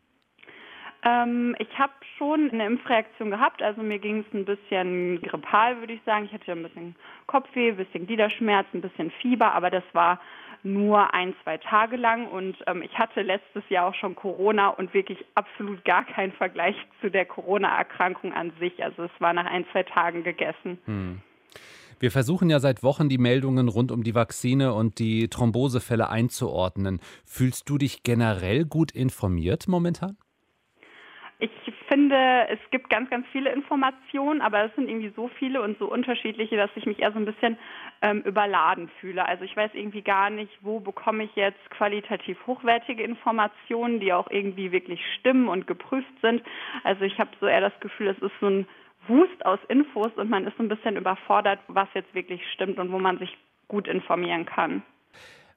Ähm, 1.04 1.54
ich 1.58 1.78
habe 1.78 1.92
schon 2.16 2.50
eine 2.50 2.66
Impfreaktion 2.66 3.30
gehabt. 3.30 3.62
Also 3.62 3.82
mir 3.82 3.98
ging 3.98 4.24
es 4.26 4.34
ein 4.34 4.44
bisschen 4.44 5.22
grippal, 5.22 5.78
würde 5.80 5.94
ich 5.94 6.02
sagen. 6.04 6.26
Ich 6.26 6.32
hatte 6.32 6.52
ein 6.52 6.62
bisschen 6.62 6.96
Kopfweh, 7.26 7.70
ein 7.70 7.76
bisschen 7.76 8.06
Gliederschmerz, 8.06 8.66
ein 8.72 8.80
bisschen 8.80 9.10
Fieber, 9.22 9.52
aber 9.54 9.70
das 9.70 9.84
war 9.92 10.20
nur 10.64 11.14
ein, 11.14 11.34
zwei 11.44 11.58
Tage 11.58 11.96
lang. 11.96 12.26
Und 12.26 12.56
ähm, 12.66 12.82
ich 12.82 12.98
hatte 12.98 13.22
letztes 13.22 13.62
Jahr 13.68 13.86
auch 13.86 13.94
schon 13.94 14.16
Corona 14.16 14.68
und 14.68 14.92
wirklich 14.92 15.24
absolut 15.34 15.84
gar 15.84 16.04
keinen 16.04 16.32
Vergleich 16.32 16.76
zu 17.00 17.10
der 17.10 17.26
Corona-Erkrankung 17.26 18.32
an 18.32 18.52
sich. 18.58 18.82
Also 18.82 19.04
es 19.04 19.20
war 19.20 19.32
nach 19.32 19.46
ein, 19.46 19.64
zwei 19.72 19.84
Tagen 19.84 20.24
gegessen. 20.24 20.78
Hm. 20.84 21.20
Wir 22.00 22.12
versuchen 22.12 22.48
ja 22.48 22.60
seit 22.60 22.84
Wochen 22.84 23.08
die 23.08 23.18
Meldungen 23.18 23.68
rund 23.68 23.90
um 23.90 24.04
die 24.04 24.14
Vakzine 24.14 24.72
und 24.72 25.00
die 25.00 25.28
Thrombosefälle 25.28 26.08
einzuordnen. 26.08 27.00
Fühlst 27.24 27.68
du 27.68 27.76
dich 27.76 28.04
generell 28.04 28.64
gut 28.64 28.92
informiert 28.92 29.66
momentan? 29.66 30.16
Ich 31.40 31.50
finde 31.88 32.16
es 32.48 32.58
gibt 32.70 32.90
ganz, 32.90 33.10
ganz 33.10 33.26
viele 33.32 33.52
Informationen, 33.52 34.40
aber 34.40 34.64
es 34.64 34.74
sind 34.74 34.88
irgendwie 34.88 35.12
so 35.14 35.28
viele 35.38 35.62
und 35.62 35.78
so 35.78 35.90
unterschiedliche, 35.90 36.56
dass 36.56 36.70
ich 36.74 36.84
mich 36.84 37.00
eher 37.00 37.12
so 37.12 37.18
ein 37.18 37.24
bisschen 37.24 37.56
ähm, 38.02 38.22
überladen 38.22 38.90
fühle. 39.00 39.26
Also 39.26 39.44
ich 39.44 39.56
weiß 39.56 39.70
irgendwie 39.74 40.02
gar 40.02 40.30
nicht, 40.30 40.52
wo 40.62 40.80
bekomme 40.80 41.24
ich 41.24 41.34
jetzt 41.36 41.70
qualitativ 41.70 42.38
hochwertige 42.46 43.02
Informationen, 43.02 44.00
die 44.00 44.12
auch 44.12 44.30
irgendwie 44.30 44.72
wirklich 44.72 45.00
stimmen 45.18 45.48
und 45.48 45.66
geprüft 45.66 46.12
sind. 46.22 46.42
Also 46.84 47.04
ich 47.04 47.18
habe 47.18 47.30
so 47.40 47.46
eher 47.46 47.60
das 47.60 47.78
Gefühl, 47.80 48.08
es 48.08 48.18
ist 48.18 48.34
so 48.40 48.46
ein 48.46 48.66
Wust 49.08 49.44
aus 49.44 49.58
Infos 49.68 50.12
und 50.16 50.30
man 50.30 50.46
ist 50.46 50.56
so 50.56 50.62
ein 50.62 50.68
bisschen 50.68 50.96
überfordert, 50.96 51.60
was 51.68 51.88
jetzt 51.94 52.14
wirklich 52.14 52.40
stimmt 52.52 52.78
und 52.78 52.92
wo 52.92 52.98
man 52.98 53.18
sich 53.18 53.36
gut 53.68 53.88
informieren 53.88 54.46
kann. 54.46 54.82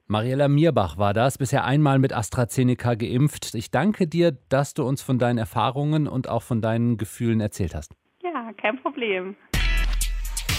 Mariella 0.06 0.48
Mierbach 0.48 0.98
war 0.98 1.14
das, 1.14 1.38
bisher 1.38 1.64
einmal 1.64 1.98
mit 1.98 2.12
AstraZeneca 2.12 2.94
geimpft. 2.94 3.54
Ich 3.54 3.70
danke 3.70 4.06
dir, 4.06 4.36
dass 4.48 4.74
du 4.74 4.84
uns 4.84 5.02
von 5.02 5.18
deinen 5.18 5.38
Erfahrungen 5.38 6.06
und 6.06 6.28
auch 6.28 6.42
von 6.42 6.60
deinen 6.60 6.98
Gefühlen 6.98 7.40
erzählt 7.40 7.74
hast. 7.74 7.94
Ja, 8.22 8.52
kein 8.60 8.78
Problem. 8.82 9.36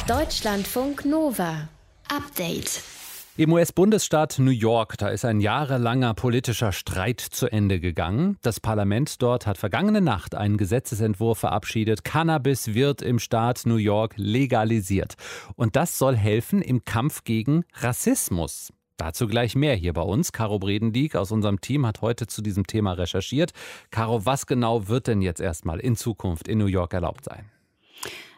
Deutschlandfunk 0.07 1.05
Nova. 1.05 1.69
Update. 2.09 3.02
Im 3.35 3.51
US-Bundesstaat 3.51 4.37
New 4.37 4.51
York, 4.51 4.95
da 4.99 5.07
ist 5.07 5.25
ein 5.25 5.39
jahrelanger 5.39 6.13
politischer 6.13 6.71
Streit 6.71 7.19
zu 7.19 7.51
Ende 7.51 7.79
gegangen. 7.79 8.37
Das 8.43 8.59
Parlament 8.59 9.23
dort 9.23 9.47
hat 9.47 9.57
vergangene 9.57 10.01
Nacht 10.01 10.35
einen 10.35 10.55
Gesetzesentwurf 10.55 11.39
verabschiedet. 11.39 12.03
Cannabis 12.03 12.75
wird 12.75 13.01
im 13.01 13.17
Staat 13.17 13.63
New 13.65 13.77
York 13.77 14.13
legalisiert. 14.17 15.15
Und 15.55 15.75
das 15.75 15.97
soll 15.97 16.15
helfen 16.15 16.61
im 16.61 16.85
Kampf 16.85 17.23
gegen 17.23 17.65
Rassismus. 17.73 18.71
Dazu 18.97 19.25
gleich 19.25 19.55
mehr 19.55 19.73
hier 19.73 19.93
bei 19.93 20.03
uns. 20.03 20.31
Caro 20.31 20.59
Bredendieck 20.59 21.15
aus 21.15 21.31
unserem 21.31 21.59
Team 21.59 21.87
hat 21.87 22.03
heute 22.03 22.27
zu 22.27 22.43
diesem 22.43 22.67
Thema 22.67 22.93
recherchiert. 22.93 23.51
Caro, 23.89 24.27
was 24.27 24.45
genau 24.45 24.89
wird 24.89 25.07
denn 25.07 25.23
jetzt 25.23 25.41
erstmal 25.41 25.79
in 25.79 25.95
Zukunft 25.95 26.47
in 26.47 26.59
New 26.59 26.67
York 26.67 26.93
erlaubt 26.93 27.25
sein? 27.25 27.49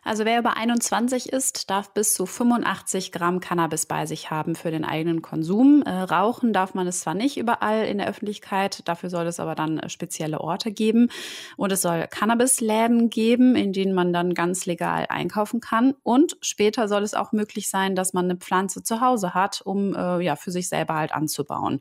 Also 0.07 0.23
wer 0.23 0.37
über 0.37 0.55
21 0.55 1.33
ist, 1.33 1.71
darf 1.71 1.91
bis 1.91 2.13
zu 2.13 2.27
85 2.27 3.11
Gramm 3.11 3.39
Cannabis 3.39 3.87
bei 3.87 4.05
sich 4.05 4.29
haben 4.29 4.53
für 4.53 4.69
den 4.69 4.85
eigenen 4.85 5.23
Konsum. 5.23 5.81
Äh, 5.81 5.89
rauchen 5.89 6.53
darf 6.53 6.75
man 6.75 6.85
es 6.85 6.99
zwar 6.99 7.15
nicht 7.15 7.37
überall 7.37 7.87
in 7.87 7.97
der 7.97 8.07
Öffentlichkeit, 8.07 8.87
dafür 8.87 9.09
soll 9.09 9.25
es 9.25 9.39
aber 9.39 9.55
dann 9.55 9.79
äh, 9.79 9.89
spezielle 9.89 10.41
Orte 10.41 10.71
geben. 10.71 11.09
Und 11.57 11.71
es 11.71 11.81
soll 11.81 12.05
Cannabisläden 12.07 13.09
geben, 13.09 13.55
in 13.55 13.73
denen 13.73 13.95
man 13.95 14.13
dann 14.13 14.35
ganz 14.35 14.67
legal 14.67 15.07
einkaufen 15.09 15.59
kann. 15.59 15.95
Und 16.03 16.37
später 16.39 16.87
soll 16.87 17.01
es 17.01 17.15
auch 17.15 17.31
möglich 17.31 17.67
sein, 17.67 17.95
dass 17.95 18.13
man 18.13 18.25
eine 18.25 18.35
Pflanze 18.35 18.83
zu 18.83 19.01
Hause 19.01 19.33
hat, 19.33 19.61
um 19.65 19.95
äh, 19.95 20.19
ja 20.19 20.35
für 20.35 20.51
sich 20.51 20.69
selber 20.69 20.93
halt 20.93 21.13
anzubauen. 21.13 21.79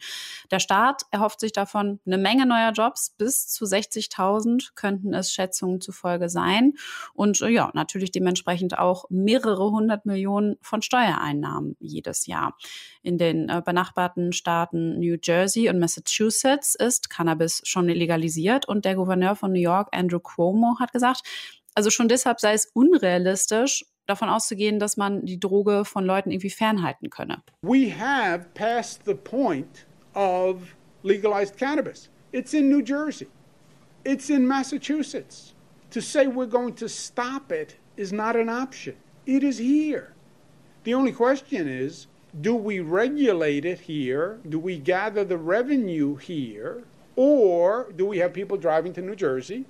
Der 0.51 0.61
Staat 0.61 1.03
erhofft 1.11 1.41
sich 1.41 1.53
davon 1.53 2.01
eine 2.07 2.17
Menge 2.17 2.47
neuer 2.47 2.73
Jobs. 2.73 3.11
Bis 3.19 3.49
zu 3.49 3.67
60.000 3.67 4.71
könnten 4.75 5.13
es 5.13 5.31
Schätzungen 5.31 5.83
zufolge 5.83 6.31
sein. 6.31 6.73
Und 7.13 7.43
äh, 7.43 7.49
ja, 7.49 7.71
natürlich 7.75 8.14
dementsprechend 8.15 8.79
auch 8.79 9.07
mehrere 9.11 9.71
hundert 9.71 10.07
Millionen 10.07 10.57
von 10.61 10.83
Steuereinnahmen 10.83 11.77
jedes 11.81 12.27
Jahr. 12.27 12.57
In 13.03 13.19
den 13.19 13.49
äh, 13.49 13.63
benachbarten 13.65 14.33
Staaten 14.33 14.99
New 14.99 15.17
Jersey 15.23 15.69
und 15.69 15.79
Massachusetts 15.79 16.75
ist 16.75 17.11
Cannabis 17.11 17.61
schon 17.65 17.89
legalisiert 17.89 18.67
und 18.67 18.85
der 18.85 18.95
Gouverneur 18.95 19.37
von 19.37 19.53
New 19.53 19.61
York, 19.61 19.89
Andrew 19.93 20.21
Cuomo, 20.21 20.77
hat 20.79 20.93
gesagt, 20.93 21.23
also 21.75 21.91
schon 21.91 22.09
deshalb 22.09 22.41
sei 22.41 22.53
es 22.53 22.67
unrealistisch, 22.73 23.85
davon 24.07 24.29
auszugehen, 24.29 24.79
dass 24.79 24.97
man 24.97 25.25
die 25.25 25.41
Droge 25.41 25.85
von 25.85 26.05
Leuten 26.05 26.31
irgendwie 26.31 26.51
fernhalten 26.51 27.11
könne. 27.11 27.43
We 27.63 27.91
have 27.91 28.47
passed 28.55 29.03
the 29.07 29.15
point 29.15 29.87
of 30.15 30.75
legalized 31.03 31.57
cannabis. 31.57 32.11
It's 32.33 32.53
in 32.53 32.69
New 32.69 32.83
Jersey. 32.83 33.29
It's 34.05 34.29
in 34.29 34.47
Massachusetts. 34.47 35.55
To 35.91 36.01
say 36.01 36.27
we're 36.27 36.51
going 36.51 36.75
to 36.77 36.89
stop 36.89 37.53
it 37.53 37.77
is 37.97 38.13
not 38.13 38.37
an 38.37 38.49
option. 38.49 38.97
It 39.27 39.43
is 39.43 39.59
here. 39.59 40.13
The 40.85 40.95
only 40.95 41.13
question 41.13 41.69
is 41.69 42.07
do 42.41 42.55
we 42.55 42.81
regulate 42.81 43.65
it 43.65 43.81
here? 43.81 44.41
Do 44.49 44.59
we 44.59 44.77
gather 44.77 45.25
the 45.25 45.39
revenue 45.39 46.17
here? 46.17 46.85
Or 47.17 47.93
do 47.95 48.07
we 48.07 48.19
have 48.19 48.33
people 48.33 48.57
driving 48.57 48.93
to 48.95 49.03
New 49.03 49.15
Jersey 49.15 49.67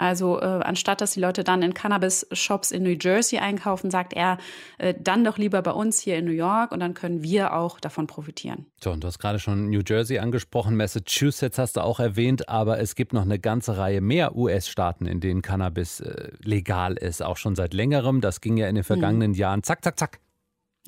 Also 0.00 0.40
äh, 0.40 0.44
anstatt 0.44 1.02
dass 1.02 1.12
die 1.12 1.20
Leute 1.20 1.44
dann 1.44 1.60
in 1.60 1.74
Cannabis-Shops 1.74 2.70
in 2.70 2.82
New 2.82 2.96
Jersey 2.98 3.38
einkaufen, 3.38 3.90
sagt 3.90 4.14
er, 4.14 4.38
äh, 4.78 4.94
dann 4.98 5.24
doch 5.24 5.36
lieber 5.36 5.60
bei 5.60 5.72
uns 5.72 6.00
hier 6.00 6.16
in 6.16 6.24
New 6.24 6.32
York 6.32 6.72
und 6.72 6.80
dann 6.80 6.94
können 6.94 7.22
wir 7.22 7.52
auch 7.52 7.78
davon 7.78 8.06
profitieren. 8.06 8.64
So, 8.82 8.92
und 8.92 9.04
du 9.04 9.08
hast 9.08 9.18
gerade 9.18 9.38
schon 9.38 9.68
New 9.68 9.82
Jersey 9.86 10.18
angesprochen, 10.18 10.74
Massachusetts 10.74 11.58
hast 11.58 11.76
du 11.76 11.82
auch 11.82 12.00
erwähnt, 12.00 12.48
aber 12.48 12.80
es 12.80 12.94
gibt 12.94 13.12
noch 13.12 13.22
eine 13.22 13.38
ganze 13.38 13.76
Reihe 13.76 14.00
mehr 14.00 14.34
US-Staaten, 14.34 15.04
in 15.04 15.20
denen 15.20 15.42
Cannabis 15.42 16.00
äh, 16.00 16.30
legal 16.42 16.94
ist, 16.94 17.22
auch 17.22 17.36
schon 17.36 17.54
seit 17.54 17.74
längerem. 17.74 18.22
Das 18.22 18.40
ging 18.40 18.56
ja 18.56 18.68
in 18.68 18.76
den 18.76 18.84
vergangenen 18.84 19.32
hm. 19.32 19.38
Jahren 19.38 19.62
zack, 19.62 19.84
zack, 19.84 19.98
zack. 19.98 20.20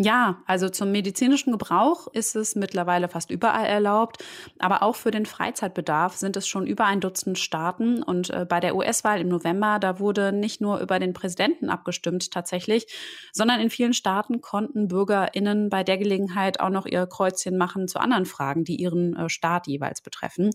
Ja, 0.04 0.42
also 0.47 0.68
zum 0.68 0.90
medizinischen 0.90 1.52
Gebrauch 1.52 2.09
ist 2.09 2.35
es 2.35 2.56
mittlerweile 2.56 3.09
fast 3.09 3.30
überall 3.30 3.66
erlaubt, 3.66 4.25
aber 4.59 4.82
auch 4.82 4.97
für 4.97 5.12
den 5.12 5.26
Freizeitbedarf 5.26 6.16
sind 6.16 6.37
es 6.37 6.49
schon 6.49 6.66
über 6.66 6.87
ein 6.87 6.99
Dutzend 6.99 7.38
Staaten. 7.38 8.02
Und 8.02 8.30
äh, 8.30 8.44
bei 8.49 8.59
der 8.59 8.75
US-Wahl 8.75 9.21
im 9.21 9.28
November, 9.28 9.78
da 9.78 10.00
wurde 10.00 10.32
nicht 10.32 10.61
nur 10.61 10.80
über 10.80 10.99
den 10.99 11.12
Präsidenten 11.12 11.71
abgestimmt 11.71 12.32
tatsächlich, 12.32 12.88
sondern 13.32 13.61
in 13.61 13.71
vielen 13.71 13.92
Staaten 13.92 14.40
konnten 14.40 14.88
BürgerInnen 14.88 15.68
bei 15.68 15.85
der 15.85 15.99
Gelegenheit 15.99 16.59
auch 16.59 16.71
noch 16.71 16.87
ihr 16.87 17.06
Kreuzchen 17.06 17.56
machen 17.56 17.87
zu 17.87 18.00
anderen 18.00 18.26
Fragen, 18.26 18.64
die 18.64 18.80
ihren 18.80 19.14
äh, 19.14 19.28
Staat 19.28 19.68
jeweils 19.68 20.00
betreffen. 20.00 20.50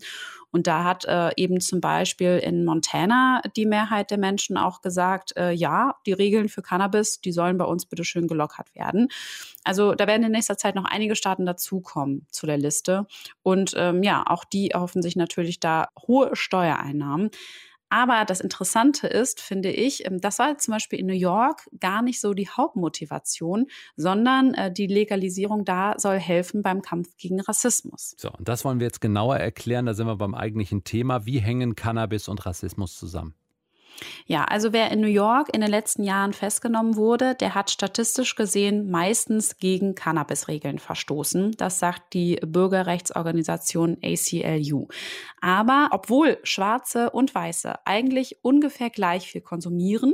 Und 0.50 0.66
da 0.66 0.84
hat 0.84 1.04
äh, 1.04 1.30
eben 1.36 1.60
zum 1.60 1.80
Beispiel 1.80 2.38
in 2.38 2.64
Montana 2.64 3.42
die 3.56 3.66
Mehrheit 3.66 4.10
der 4.10 4.18
Menschen 4.18 4.56
auch 4.56 4.80
gesagt, 4.80 5.36
äh, 5.36 5.52
ja, 5.52 5.96
die 6.06 6.12
Regeln 6.12 6.48
für 6.48 6.62
Cannabis, 6.62 7.20
die 7.20 7.32
sollen 7.32 7.58
bei 7.58 7.64
uns 7.64 7.86
bitte 7.86 8.04
schön 8.04 8.26
gelockert 8.26 8.74
werden. 8.74 9.08
Also 9.64 9.94
da 9.94 10.06
werden 10.06 10.24
in 10.24 10.32
nächster 10.32 10.56
Zeit 10.56 10.74
noch 10.74 10.86
einige 10.86 11.16
Staaten 11.16 11.44
dazukommen 11.44 12.26
zu 12.30 12.46
der 12.46 12.56
Liste. 12.56 13.06
Und 13.42 13.74
ähm, 13.76 14.02
ja, 14.02 14.24
auch 14.26 14.44
die 14.44 14.70
erhoffen 14.70 15.02
sich 15.02 15.16
natürlich 15.16 15.60
da 15.60 15.88
hohe 16.06 16.34
Steuereinnahmen. 16.34 17.30
Aber 17.90 18.24
das 18.24 18.40
Interessante 18.40 19.06
ist, 19.06 19.40
finde 19.40 19.70
ich, 19.70 20.06
ähm, 20.06 20.20
das 20.20 20.38
war 20.38 20.56
zum 20.58 20.72
Beispiel 20.72 20.98
in 20.98 21.06
New 21.06 21.14
York 21.14 21.68
gar 21.80 22.02
nicht 22.02 22.20
so 22.20 22.34
die 22.34 22.48
Hauptmotivation, 22.48 23.66
sondern 23.96 24.54
äh, 24.54 24.72
die 24.72 24.86
Legalisierung 24.86 25.64
da 25.64 25.94
soll 25.96 26.18
helfen 26.18 26.62
beim 26.62 26.82
Kampf 26.82 27.16
gegen 27.16 27.40
Rassismus. 27.40 28.14
So, 28.18 28.30
und 28.30 28.48
das 28.48 28.64
wollen 28.64 28.80
wir 28.80 28.86
jetzt 28.86 29.00
genauer 29.00 29.36
erklären. 29.36 29.86
Da 29.86 29.94
sind 29.94 30.06
wir 30.06 30.16
beim 30.16 30.34
eigentlichen 30.34 30.84
Thema. 30.84 31.26
Wie 31.26 31.38
hängen 31.38 31.74
Cannabis 31.74 32.28
und 32.28 32.44
Rassismus 32.44 32.96
zusammen? 32.96 33.34
Ja, 34.30 34.44
also 34.44 34.74
wer 34.74 34.90
in 34.90 35.00
New 35.00 35.06
York 35.06 35.48
in 35.54 35.62
den 35.62 35.70
letzten 35.70 36.02
Jahren 36.02 36.34
festgenommen 36.34 36.96
wurde, 36.96 37.34
der 37.34 37.54
hat 37.54 37.70
statistisch 37.70 38.36
gesehen 38.36 38.90
meistens 38.90 39.56
gegen 39.56 39.94
Cannabis-Regeln 39.94 40.78
verstoßen. 40.78 41.52
Das 41.52 41.78
sagt 41.78 42.12
die 42.12 42.38
Bürgerrechtsorganisation 42.46 43.96
ACLU. 44.02 44.88
Aber 45.40 45.88
obwohl 45.92 46.36
Schwarze 46.42 47.08
und 47.08 47.34
Weiße 47.34 47.86
eigentlich 47.86 48.36
ungefähr 48.42 48.90
gleich 48.90 49.30
viel 49.30 49.40
konsumieren, 49.40 50.12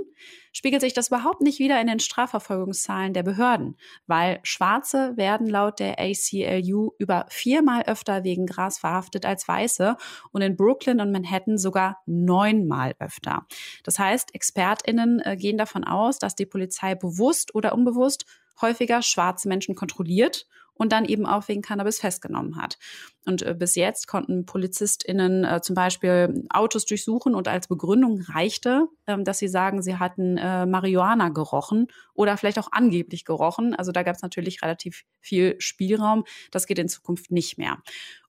spiegelt 0.55 0.81
sich 0.81 0.95
das 0.95 1.09
überhaupt 1.09 1.43
nicht 1.43 1.59
wieder 1.59 1.81
in 1.81 1.89
den 1.89 1.99
Strafverfolgungszahlen 1.99 3.13
der 3.13 3.25
Behörden, 3.25 3.77
weil 4.07 4.39
Schwarze 4.45 5.17
werden 5.17 5.49
laut 5.49 5.81
der 5.81 5.99
ACLU 5.99 6.93
über 6.99 7.27
viermal 7.29 7.83
öfter 7.83 8.23
wegen 8.25 8.47
Gras 8.47 8.79
verhaftet 8.79 9.27
als 9.27 9.47
Weiße 9.49 9.97
und 10.31 10.43
in 10.43 10.57
Brooklyn 10.57 11.01
und 11.01 11.11
Manhattan 11.11 11.59
sogar 11.59 11.99
neunmal 12.07 12.95
öfter. 13.01 13.47
Das 13.83 13.99
ExpertInnen 14.13 15.21
äh, 15.21 15.37
gehen 15.37 15.59
davon 15.59 15.85
aus, 15.85 16.19
dass 16.19 16.35
die 16.35 16.47
Polizei 16.47 16.95
bewusst 16.95 17.55
oder 17.55 17.75
unbewusst 17.75 18.27
häufiger 18.61 19.03
schwarze 19.03 19.49
Menschen 19.49 19.75
kontrolliert 19.75 20.47
und 20.75 20.93
dann 20.93 21.05
eben 21.05 21.25
auch 21.25 21.49
wegen 21.49 21.63
Cannabis 21.63 22.01
festgenommen 22.01 22.57
hat. 22.57 22.79
Und 23.25 23.43
äh, 23.43 23.55
bis 23.55 23.75
jetzt 23.75 24.07
konnten 24.07 24.45
PolizistInnen 24.45 25.45
äh, 25.45 25.61
zum 25.63 25.75
Beispiel 25.75 26.47
Autos 26.51 26.85
durchsuchen 26.85 27.35
und 27.35 27.49
als 27.49 27.69
Begründung 27.69 28.21
reichte, 28.21 28.89
ähm, 29.07 29.25
dass 29.25 29.39
sie 29.39 29.49
sagen, 29.49 29.83
sie 29.83 29.97
hatten 29.97 30.37
äh, 30.37 30.67
Marihuana 30.67 31.29
gerochen 31.29 31.87
oder 32.13 32.37
vielleicht 32.37 32.59
auch 32.59 32.69
angeblich 32.73 33.25
gerochen. 33.25 33.75
Also 33.75 33.93
da 33.93 34.03
gab 34.03 34.17
es 34.17 34.23
natürlich 34.23 34.63
relativ 34.63 35.05
viel 35.21 35.55
Spielraum. 35.59 36.25
Das 36.51 36.67
geht 36.67 36.79
in 36.79 36.89
Zukunft 36.89 37.31
nicht 37.31 37.57
mehr. 37.57 37.79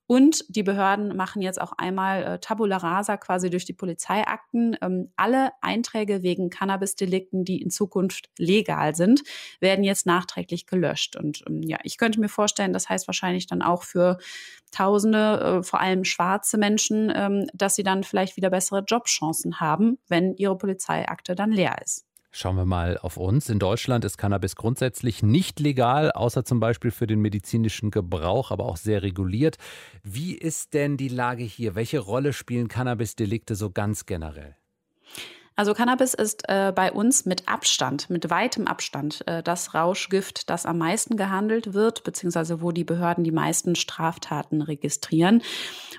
Und 0.06 0.44
die 0.48 0.62
Behörden 0.62 1.16
machen 1.16 1.42
jetzt 1.42 1.60
auch 1.60 1.72
einmal 1.72 2.22
äh, 2.22 2.38
Tabula 2.38 2.76
rasa 2.76 3.16
quasi 3.16 3.50
durch 3.50 3.64
die 3.64 3.72
Polizeiakten. 3.72 4.76
Ähm, 4.80 5.10
alle 5.16 5.50
Einträge 5.60 6.22
wegen 6.22 6.48
Cannabis-Delikten, 6.48 7.44
die 7.44 7.60
in 7.60 7.70
Zukunft 7.70 8.30
legal 8.38 8.94
sind, 8.94 9.22
werden 9.60 9.84
jetzt 9.84 10.06
nachträglich 10.06 10.66
gelöscht. 10.66 11.16
Und 11.16 11.42
ähm, 11.48 11.62
ja, 11.62 11.78
ich 11.82 11.98
könnte 11.98 12.20
mir 12.20 12.28
vorstellen, 12.28 12.72
das 12.72 12.88
heißt 12.88 13.08
wahrscheinlich 13.08 13.46
dann 13.46 13.62
auch 13.62 13.82
für 13.82 14.18
Tausende, 14.70 15.58
äh, 15.60 15.62
vor 15.62 15.80
allem 15.80 16.04
schwarze 16.04 16.58
Menschen, 16.58 17.12
ähm, 17.14 17.46
dass 17.52 17.74
sie 17.74 17.82
dann 17.82 18.04
vielleicht 18.04 18.36
wieder 18.36 18.50
bessere 18.50 18.84
Jobchancen 18.86 19.60
haben, 19.60 19.98
wenn 20.08 20.34
ihre 20.34 20.56
Polizeiakte 20.56 21.34
dann 21.34 21.50
leer 21.50 21.76
ist. 21.82 22.04
Schauen 22.30 22.56
wir 22.56 22.66
mal 22.66 22.98
auf 22.98 23.16
uns. 23.16 23.48
In 23.48 23.58
Deutschland 23.58 24.04
ist 24.04 24.18
Cannabis 24.18 24.56
grundsätzlich 24.56 25.22
nicht 25.22 25.58
legal, 25.58 26.12
außer 26.12 26.44
zum 26.44 26.60
Beispiel 26.60 26.90
für 26.90 27.06
den 27.06 27.20
medizinischen 27.20 27.90
Gebrauch, 27.90 28.50
aber 28.50 28.66
auch 28.66 28.76
sehr 28.76 29.02
reguliert. 29.02 29.56
Wie 30.02 30.34
ist 30.34 30.74
denn 30.74 30.96
die 30.96 31.08
Lage 31.08 31.44
hier? 31.44 31.74
Welche 31.74 31.98
Rolle 31.98 32.32
spielen 32.32 32.68
Cannabis-Delikte 32.68 33.54
so 33.54 33.70
ganz 33.70 34.06
generell? 34.06 34.56
Also 35.58 35.72
Cannabis 35.72 36.12
ist 36.12 36.42
äh, 36.48 36.70
bei 36.76 36.92
uns 36.92 37.24
mit 37.24 37.48
Abstand, 37.48 38.10
mit 38.10 38.28
weitem 38.28 38.66
Abstand 38.66 39.26
äh, 39.26 39.42
das 39.42 39.72
Rauschgift, 39.72 40.50
das 40.50 40.66
am 40.66 40.76
meisten 40.76 41.16
gehandelt 41.16 41.72
wird, 41.72 42.04
beziehungsweise 42.04 42.60
wo 42.60 42.72
die 42.72 42.84
Behörden 42.84 43.24
die 43.24 43.32
meisten 43.32 43.74
Straftaten 43.74 44.60
registrieren. 44.60 45.40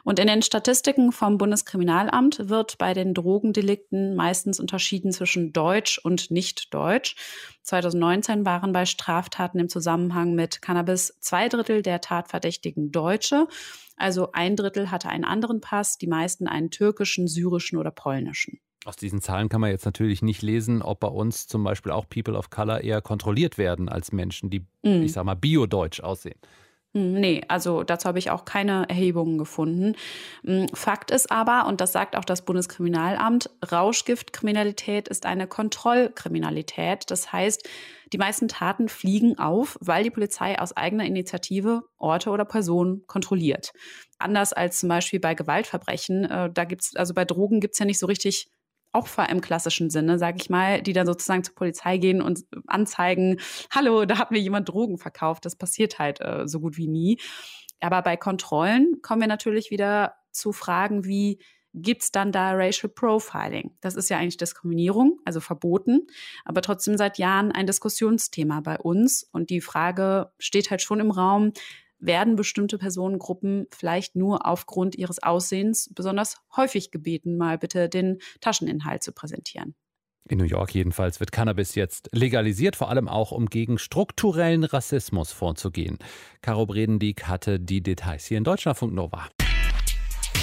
Und 0.03 0.19
in 0.19 0.27
den 0.27 0.43
Statistiken 0.43 1.11
vom 1.11 1.39
Bundeskriminalamt 1.39 2.49
wird 2.49 2.77
bei 2.77 2.93
den 2.93 3.15
Drogendelikten 3.15 4.15
meistens 4.15 4.59
unterschieden 4.59 5.11
zwischen 5.11 5.53
Deutsch 5.53 5.97
und 5.97 6.29
Nicht-Deutsch. 6.29 7.15
2019 7.63 8.45
waren 8.45 8.73
bei 8.73 8.85
Straftaten 8.85 9.57
im 9.57 9.69
Zusammenhang 9.69 10.35
mit 10.35 10.61
Cannabis 10.61 11.17
zwei 11.19 11.49
Drittel 11.49 11.81
der 11.81 11.99
Tatverdächtigen 11.99 12.91
Deutsche. 12.91 13.47
Also 13.95 14.31
ein 14.33 14.55
Drittel 14.55 14.91
hatte 14.91 15.09
einen 15.09 15.25
anderen 15.25 15.61
Pass, 15.61 15.97
die 15.97 16.05
meisten 16.05 16.47
einen 16.47 16.69
türkischen, 16.69 17.27
syrischen 17.27 17.79
oder 17.79 17.89
polnischen. 17.89 18.59
Aus 18.86 18.96
diesen 18.96 19.22
Zahlen 19.22 19.50
kann 19.50 19.62
man 19.62 19.72
jetzt 19.72 19.86
natürlich 19.86 20.22
nicht 20.22 20.41
lesen, 20.41 20.81
ob 20.81 21.00
bei 21.01 21.07
uns 21.07 21.48
zum 21.48 21.63
Beispiel 21.63 21.91
auch 21.91 22.07
People 22.07 22.38
of 22.38 22.50
Color 22.50 22.81
eher 22.81 23.01
kontrolliert 23.01 23.57
werden 23.57 23.89
als 23.89 24.12
Menschen, 24.12 24.50
die, 24.50 24.65
mhm. 24.84 25.03
ich 25.03 25.12
sag 25.12 25.25
mal, 25.25 25.36
biodeutsch 25.36 26.00
aussehen. 26.00 26.39
Hm, 26.93 27.13
nee, 27.13 27.41
also 27.48 27.84
dazu 27.84 28.07
habe 28.07 28.19
ich 28.19 28.31
auch 28.31 28.46
keine 28.46 28.88
Erhebungen 28.88 29.38
gefunden. 29.38 29.96
Hm, 30.43 30.67
Fakt 30.74 31.12
ist 31.12 31.31
aber, 31.31 31.67
und 31.67 31.81
das 31.81 31.91
sagt 31.91 32.15
auch 32.15 32.25
das 32.25 32.46
Bundeskriminalamt, 32.46 33.50
Rauschgiftkriminalität 33.72 35.07
ist 35.07 35.25
eine 35.25 35.48
Kontrollkriminalität. 35.48 37.12
Das 37.12 37.31
heißt, 37.31 37.67
die 38.13 38.17
meisten 38.17 38.48
Taten 38.48 38.88
fliegen 38.88 39.38
auf, 39.38 39.77
weil 39.81 40.03
die 40.03 40.12
Polizei 40.12 40.57
aus 40.57 40.75
eigener 40.75 41.05
Initiative 41.05 41.84
Orte 41.98 42.29
oder 42.29 42.46
Personen 42.46 43.05
kontrolliert. 43.05 43.74
Anders 44.17 44.53
als 44.53 44.79
zum 44.79 44.89
Beispiel 44.89 45.19
bei 45.19 45.36
Gewaltverbrechen, 45.36 46.25
äh, 46.25 46.50
da 46.51 46.63
gibt's, 46.63 46.96
also 46.96 47.13
bei 47.13 47.25
Drogen 47.25 47.60
gibt 47.60 47.74
es 47.74 47.79
ja 47.79 47.86
nicht 47.86 48.00
so 48.00 48.05
richtig 48.05 48.50
Opfer 48.98 49.30
im 49.30 49.42
klassischen 49.42 49.89
Sinne, 49.89 50.18
sage 50.18 50.38
ich 50.42 50.50
mal, 50.50 50.82
die 50.82 50.94
dann 50.94 51.06
sozusagen 51.06 51.44
zur 51.44 51.56
Polizei 51.56 51.98
gehen 51.98 52.22
und 52.22 52.46
anzeigen, 52.66 53.39
hallo, 53.72 54.06
da 54.06 54.18
hat 54.18 54.32
mir 54.32 54.39
jemand 54.39 54.68
Drogen 54.70 54.98
verkauft. 54.98 55.46
Das 55.46 55.56
passiert 55.56 56.00
halt 56.00 56.20
äh, 56.20 56.48
so 56.48 56.60
gut 56.60 56.77
wie 56.77 56.88
nie. 56.88 57.20
Aber 57.80 58.01
bei 58.01 58.18
Kontrollen 58.18 59.01
kommen 59.04 59.22
wir 59.22 59.27
natürlich 59.27 59.70
wieder 59.70 60.16
zu 60.32 60.51
Fragen 60.51 61.06
wie, 61.06 61.39
gibt 61.74 62.04
es 62.04 62.12
dann 62.12 62.32
da 62.32 62.51
Racial 62.54 62.92
Profiling? 62.92 63.77
Das 63.82 63.96
ist 63.96 64.10
ja 64.10 64.18
eigentlich 64.18 64.38
Diskriminierung, 64.38 65.20
also 65.25 65.39
verboten, 65.39 66.08
aber 66.44 66.62
trotzdem 66.62 66.98
seit 66.98 67.18
Jahren 67.18 67.51
ein 67.51 67.68
Diskussionsthema 67.68 68.62
bei 68.62 68.77
uns. 68.80 69.24
Und 69.32 69.50
die 69.50 69.62
Frage 69.62 70.32
steht 70.39 70.72
halt 70.72 70.82
schon 70.82 71.00
im 71.00 71.12
Raum, 71.12 71.54
werden 72.00 72.36
bestimmte 72.36 72.77
Personengruppen 72.77 73.68
vielleicht 73.72 74.16
nur 74.16 74.46
aufgrund 74.46 74.96
ihres 74.96 75.22
Aussehens 75.22 75.92
besonders 75.94 76.38
häufig 76.56 76.92
gebeten, 76.92 77.38
mal 77.38 77.58
bitte 77.58 77.89
den 77.89 78.20
Tascheninhalt 78.42 79.04
zu 79.04 79.12
präsentieren. 79.12 79.75
In 80.30 80.39
New 80.39 80.46
York 80.46 80.75
jedenfalls 80.75 81.20
wird 81.20 81.32
Cannabis 81.32 81.75
jetzt 81.75 82.10
legalisiert, 82.12 82.75
vor 82.75 82.89
allem 82.89 83.08
auch 83.08 83.32
um 83.32 83.46
gegen 83.48 83.77
strukturellen 83.77 84.66
Rassismus 84.66 85.32
vorzugehen. 85.32 85.98
Caro 86.42 86.66
Bredendieck 86.66 87.27
hatte 87.27 87.60
die 87.60 87.82
Details 87.82 88.25
hier 88.25 88.38
in 88.38 88.44
Deutschlandfunk 88.44 88.94
Nova. 88.94 89.30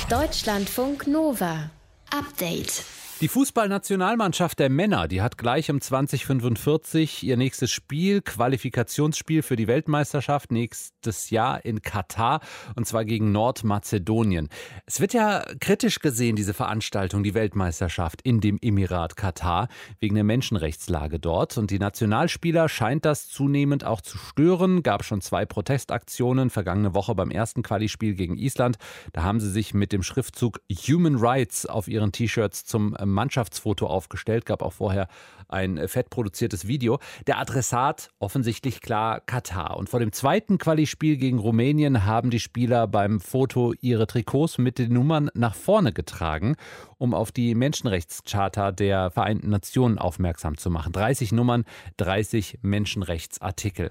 Deutschlandfunk 0.08 1.06
Nova. 1.06 1.70
Update. 2.10 2.84
Die 3.20 3.28
Fußballnationalmannschaft 3.28 4.58
der 4.58 4.68
Männer, 4.68 5.06
die 5.06 5.22
hat 5.22 5.38
gleich 5.38 5.70
um 5.70 5.80
2045 5.80 7.22
ihr 7.22 7.36
nächstes 7.36 7.70
Spiel, 7.70 8.20
Qualifikationsspiel 8.20 9.42
für 9.42 9.54
die 9.54 9.68
Weltmeisterschaft 9.68 10.50
nächstes 10.50 11.30
Jahr 11.30 11.64
in 11.64 11.80
Katar 11.80 12.40
und 12.74 12.88
zwar 12.88 13.04
gegen 13.04 13.30
Nordmazedonien. 13.30 14.48
Es 14.84 15.00
wird 15.00 15.14
ja 15.14 15.44
kritisch 15.60 16.00
gesehen, 16.00 16.34
diese 16.34 16.54
Veranstaltung, 16.54 17.22
die 17.22 17.34
Weltmeisterschaft 17.34 18.20
in 18.22 18.40
dem 18.40 18.58
Emirat 18.60 19.16
Katar, 19.16 19.68
wegen 20.00 20.16
der 20.16 20.24
Menschenrechtslage 20.24 21.20
dort. 21.20 21.56
Und 21.56 21.70
die 21.70 21.78
Nationalspieler 21.78 22.68
scheint 22.68 23.04
das 23.04 23.28
zunehmend 23.28 23.84
auch 23.84 24.00
zu 24.00 24.18
stören. 24.18 24.82
Gab 24.82 25.04
schon 25.04 25.20
zwei 25.20 25.46
Protestaktionen 25.46 26.50
vergangene 26.50 26.94
Woche 26.94 27.14
beim 27.14 27.30
ersten 27.30 27.62
Qualispiel 27.62 28.14
gegen 28.14 28.36
Island. 28.36 28.76
Da 29.12 29.22
haben 29.22 29.38
sie 29.38 29.50
sich 29.50 29.72
mit 29.72 29.92
dem 29.92 30.02
Schriftzug 30.02 30.60
Human 30.88 31.14
Rights 31.16 31.64
auf 31.64 31.86
ihren 31.86 32.10
T-Shirts 32.10 32.64
zum 32.64 32.96
Mannschaftsfoto 33.10 33.86
aufgestellt, 33.86 34.46
gab 34.46 34.62
auch 34.62 34.72
vorher 34.72 35.08
ein 35.48 35.88
fettproduziertes 35.88 36.66
Video. 36.66 36.98
Der 37.26 37.38
Adressat 37.38 38.10
offensichtlich 38.18 38.80
klar 38.80 39.20
Katar. 39.20 39.76
Und 39.76 39.88
vor 39.88 40.00
dem 40.00 40.12
zweiten 40.12 40.58
Quali-Spiel 40.58 41.16
gegen 41.16 41.38
Rumänien 41.38 42.04
haben 42.04 42.30
die 42.30 42.40
Spieler 42.40 42.86
beim 42.86 43.20
Foto 43.20 43.72
ihre 43.80 44.06
Trikots 44.06 44.58
mit 44.58 44.78
den 44.78 44.92
Nummern 44.92 45.30
nach 45.34 45.54
vorne 45.54 45.92
getragen, 45.92 46.56
um 46.98 47.14
auf 47.14 47.32
die 47.32 47.54
Menschenrechtscharta 47.54 48.72
der 48.72 49.10
Vereinten 49.10 49.50
Nationen 49.50 49.98
aufmerksam 49.98 50.56
zu 50.56 50.70
machen. 50.70 50.92
30 50.92 51.32
Nummern, 51.32 51.64
30 51.96 52.58
Menschenrechtsartikel. 52.62 53.90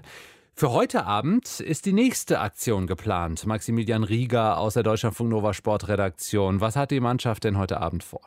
Für 0.56 0.70
heute 0.70 1.04
Abend 1.04 1.58
ist 1.58 1.84
die 1.84 1.92
nächste 1.92 2.38
Aktion 2.38 2.86
geplant. 2.86 3.44
Maximilian 3.44 4.04
Rieger 4.04 4.56
aus 4.58 4.74
der 4.74 4.84
Deutschlandfunk 4.84 5.28
Nova 5.30 5.52
Sportredaktion. 5.52 6.60
Was 6.60 6.76
hat 6.76 6.92
die 6.92 7.00
Mannschaft 7.00 7.42
denn 7.42 7.58
heute 7.58 7.80
Abend 7.80 8.04
vor? 8.04 8.20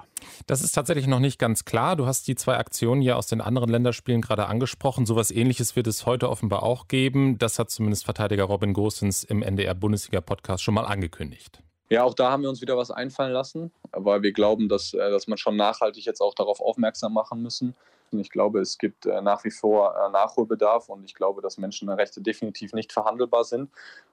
Das 0.45 0.61
ist 0.61 0.73
tatsächlich 0.73 1.07
noch 1.07 1.21
nicht 1.21 1.39
ganz 1.39 1.63
klar. 1.63 1.95
Du 1.95 2.05
hast 2.05 2.27
die 2.27 2.35
zwei 2.35 2.57
Aktionen 2.57 3.01
ja 3.01 3.15
aus 3.15 3.27
den 3.27 3.39
anderen 3.39 3.69
Länderspielen 3.69 4.19
gerade 4.19 4.47
angesprochen. 4.47 5.05
Sowas 5.05 5.31
ähnliches 5.31 5.77
wird 5.77 5.87
es 5.87 6.05
heute 6.05 6.29
offenbar 6.29 6.63
auch 6.63 6.89
geben. 6.89 7.37
Das 7.37 7.59
hat 7.59 7.69
zumindest 7.69 8.03
Verteidiger 8.03 8.43
Robin 8.43 8.73
Gosens 8.73 9.23
im 9.23 9.41
NDR-Bundesliga-Podcast 9.41 10.61
schon 10.61 10.73
mal 10.73 10.83
angekündigt. 10.83 11.63
Ja, 11.89 12.03
auch 12.03 12.13
da 12.13 12.29
haben 12.29 12.43
wir 12.43 12.49
uns 12.49 12.59
wieder 12.59 12.75
was 12.75 12.91
einfallen 12.91 13.31
lassen, 13.31 13.71
weil 13.93 14.21
wir 14.21 14.33
glauben, 14.33 14.67
dass, 14.67 14.93
äh, 14.93 14.97
dass 14.97 15.27
man 15.27 15.37
schon 15.37 15.55
nachhaltig 15.55 16.03
jetzt 16.03 16.19
auch 16.19 16.35
darauf 16.35 16.59
aufmerksam 16.59 17.13
machen 17.13 17.41
müssen. 17.41 17.73
Und 18.11 18.19
ich 18.19 18.29
glaube, 18.29 18.59
es 18.59 18.77
gibt 18.77 19.05
äh, 19.05 19.21
nach 19.21 19.43
wie 19.43 19.51
vor 19.51 19.95
äh, 19.95 20.11
Nachholbedarf 20.11 20.89
und 20.89 21.03
ich 21.03 21.13
glaube, 21.13 21.41
dass 21.41 21.57
Menschenrechte 21.57 22.21
definitiv 22.21 22.73
nicht 22.73 22.93
verhandelbar 22.93 23.43
sind. 23.43 23.69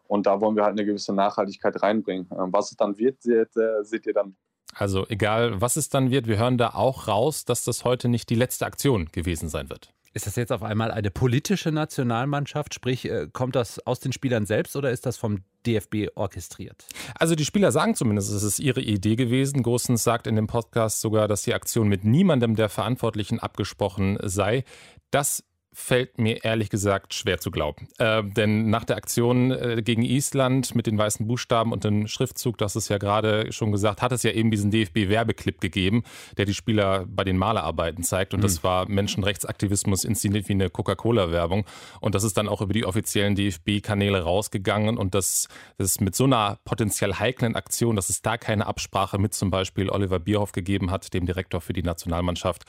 Und 0.07 0.27
da 0.27 0.41
wollen 0.41 0.57
wir 0.57 0.65
halt 0.65 0.73
eine 0.73 0.85
gewisse 0.85 1.15
Nachhaltigkeit 1.15 1.83
reinbringen. 1.83 2.29
Ähm, 2.33 2.53
was 2.53 2.71
es 2.71 2.77
dann 2.77 2.99
wird, 2.99 3.23
seht, 3.23 3.51
seht 3.83 4.07
ihr 4.07 4.15
dann. 4.15 4.37
Also 4.75 5.07
egal, 5.09 5.61
was 5.61 5.77
es 5.77 5.89
dann 5.89 6.11
wird, 6.11 6.27
wir 6.27 6.39
hören 6.39 6.59
da 6.59 6.71
auch 6.71 7.07
raus, 7.07 7.45
dass 7.45 7.65
das 7.65 7.85
heute 7.85 8.09
nicht 8.09 8.29
die 8.29 8.35
letzte 8.35 8.67
Aktion 8.67 9.07
gewesen 9.13 9.49
sein 9.49 9.71
wird. 9.71 9.93
Ist 10.15 10.29
das 10.29 10.37
jetzt 10.37 10.53
auf 10.53 10.63
einmal 10.63 10.93
eine 10.93 11.11
politische 11.11 11.73
Nationalmannschaft? 11.73 12.73
Sprich, 12.73 13.05
äh, 13.11 13.27
kommt 13.33 13.57
das 13.57 13.85
aus 13.85 13.99
den 13.99 14.13
Spielern 14.13 14.47
selbst 14.47 14.77
oder 14.77 14.93
ist 14.93 15.07
das 15.07 15.17
vom 15.17 15.41
DFB 15.67 16.09
orchestriert? 16.15 16.87
Also 17.19 17.35
die 17.35 17.45
Spieler 17.45 17.73
sagen 17.73 17.97
zumindest, 17.97 18.31
es 18.33 18.45
ist 18.45 18.61
ihre 18.61 18.81
Idee 18.81 19.17
gewesen. 19.17 19.65
Gosens 19.65 20.05
sagt 20.05 20.29
in 20.29 20.37
dem 20.37 20.47
Podcast 20.47 21.01
sogar, 21.01 21.27
dass 21.27 21.43
die 21.43 21.53
Aktion 21.53 21.89
mit 21.89 22.05
niemandem 22.05 22.55
der 22.55 22.69
Verantwortlichen 22.69 23.41
abgesprochen 23.41 24.17
sei. 24.23 24.63
Das 25.11 25.43
fällt 25.75 26.19
mir 26.19 26.45
ehrlich 26.45 26.71
gesagt 26.71 27.15
schwer 27.15 27.41
zu 27.41 27.51
glauben. 27.51 27.89
Äh, 27.99 28.23
denn 28.23 28.71
nach 28.71 28.85
der 28.85 28.97
Aktion 28.97 29.51
äh, 29.51 29.83
gegen 29.85 30.03
Island 30.03 30.75
mit 30.77 30.87
den 30.87 30.97
weißen 30.97 31.27
Buchstaben 31.27 31.73
und 31.73 31.83
dem 31.83 32.07
Schriftzug, 32.07 32.57
das 32.59 32.77
ist 32.77 32.89
ja 32.89 32.99
gerade 32.99 33.53
schon 33.53 33.73
gesagt, 33.73 34.01
hat 34.01 34.13
es 34.13 34.23
ja 34.23 34.31
eben 34.31 34.53
diesen 34.53 34.71
DFB-Werbeclip 34.71 35.61
gegeben, 35.61 36.05
der 36.37 36.45
die 36.45 36.55
Spieler 36.55 37.05
bei 37.09 37.25
den 37.25 37.37
Malerarbeiten 37.37 38.05
zeigt. 38.05 38.35
Und 38.35 38.41
mhm. 38.41 38.45
das 38.45 38.63
war 38.63 38.89
Menschenrechtsaktivismus 38.89 40.05
inszeniert 40.05 40.49
wie 40.49 40.53
eine 40.53 40.71
Coca-Cola-Werbung. 40.71 41.67
Und 42.01 42.15
das 42.15 42.23
ist 42.23 42.37
dann 42.37 42.49
auch 42.49 42.61
über 42.61 42.73
die 42.73 42.85
offiziellen 42.85 43.35
DFB-Kanäle 43.35 44.23
rausgegangen. 44.23 44.97
Und 44.97 45.17
das, 45.17 45.49
das 45.77 45.91
ist 45.91 46.01
mit 46.01 46.15
so 46.15 46.25
einer 46.25 46.59
potenziell 46.65 47.15
heiklen 47.15 47.57
Aktion, 47.57 47.97
dass 47.97 48.11
es 48.11 48.23
da 48.23 48.39
keine 48.39 48.67
Absprache 48.67 49.19
mit 49.19 49.35
zum 49.35 49.51
Beispiel 49.51 49.91
Oliver 49.91 50.21
Bierhoff 50.21 50.53
gegeben 50.53 50.93
hat, 50.93 51.13
dem 51.13 51.27
Direktor 51.27 51.61
für 51.61 51.73
die 51.73 51.83
Nationalmannschaft. 51.83 52.63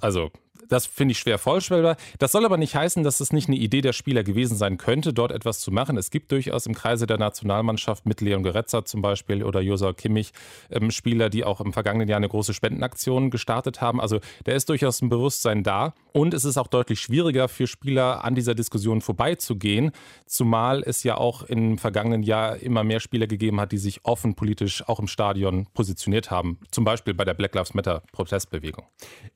Also 0.00 0.30
das 0.68 0.86
finde 0.86 1.12
ich 1.12 1.18
schwer 1.18 1.38
vorstellbar. 1.38 1.96
Das 2.18 2.32
soll 2.32 2.44
aber 2.44 2.56
nicht 2.56 2.74
heißen, 2.74 3.02
dass 3.02 3.20
es 3.20 3.32
nicht 3.32 3.48
eine 3.48 3.56
Idee 3.56 3.80
der 3.80 3.92
Spieler 3.92 4.22
gewesen 4.22 4.56
sein 4.56 4.78
könnte, 4.78 5.12
dort 5.12 5.32
etwas 5.32 5.60
zu 5.60 5.70
machen. 5.70 5.96
Es 5.96 6.10
gibt 6.10 6.32
durchaus 6.32 6.66
im 6.66 6.74
Kreise 6.74 7.06
der 7.06 7.18
Nationalmannschaft 7.18 8.06
mit 8.06 8.20
Leon 8.20 8.42
Goretzka 8.42 8.84
zum 8.84 9.02
Beispiel 9.02 9.42
oder 9.42 9.60
Josa 9.60 9.92
Kimmich 9.92 10.32
ähm, 10.70 10.90
Spieler, 10.90 11.30
die 11.30 11.44
auch 11.44 11.60
im 11.60 11.72
vergangenen 11.72 12.08
Jahr 12.08 12.18
eine 12.18 12.28
große 12.28 12.54
Spendenaktion 12.54 13.30
gestartet 13.30 13.80
haben. 13.80 14.00
Also 14.00 14.20
da 14.44 14.52
ist 14.52 14.68
durchaus 14.68 15.02
ein 15.02 15.08
Bewusstsein 15.08 15.62
da. 15.62 15.94
Und 16.12 16.34
es 16.34 16.44
ist 16.44 16.58
auch 16.58 16.66
deutlich 16.66 17.00
schwieriger 17.00 17.48
für 17.48 17.66
Spieler 17.66 18.24
an 18.24 18.34
dieser 18.34 18.54
Diskussion 18.54 19.00
vorbeizugehen, 19.00 19.92
zumal 20.26 20.82
es 20.84 21.02
ja 21.04 21.16
auch 21.16 21.42
im 21.42 21.78
vergangenen 21.78 22.22
Jahr 22.22 22.56
immer 22.58 22.84
mehr 22.84 23.00
Spieler 23.00 23.26
gegeben 23.26 23.60
hat, 23.60 23.72
die 23.72 23.78
sich 23.78 24.04
offen 24.04 24.34
politisch 24.34 24.86
auch 24.88 25.00
im 25.00 25.06
Stadion 25.06 25.66
positioniert 25.72 26.30
haben. 26.30 26.58
Zum 26.70 26.84
Beispiel 26.84 27.14
bei 27.14 27.24
der 27.24 27.34
Black 27.34 27.54
Lives 27.54 27.74
Matter 27.74 28.02
Protestbewegung. 28.12 28.84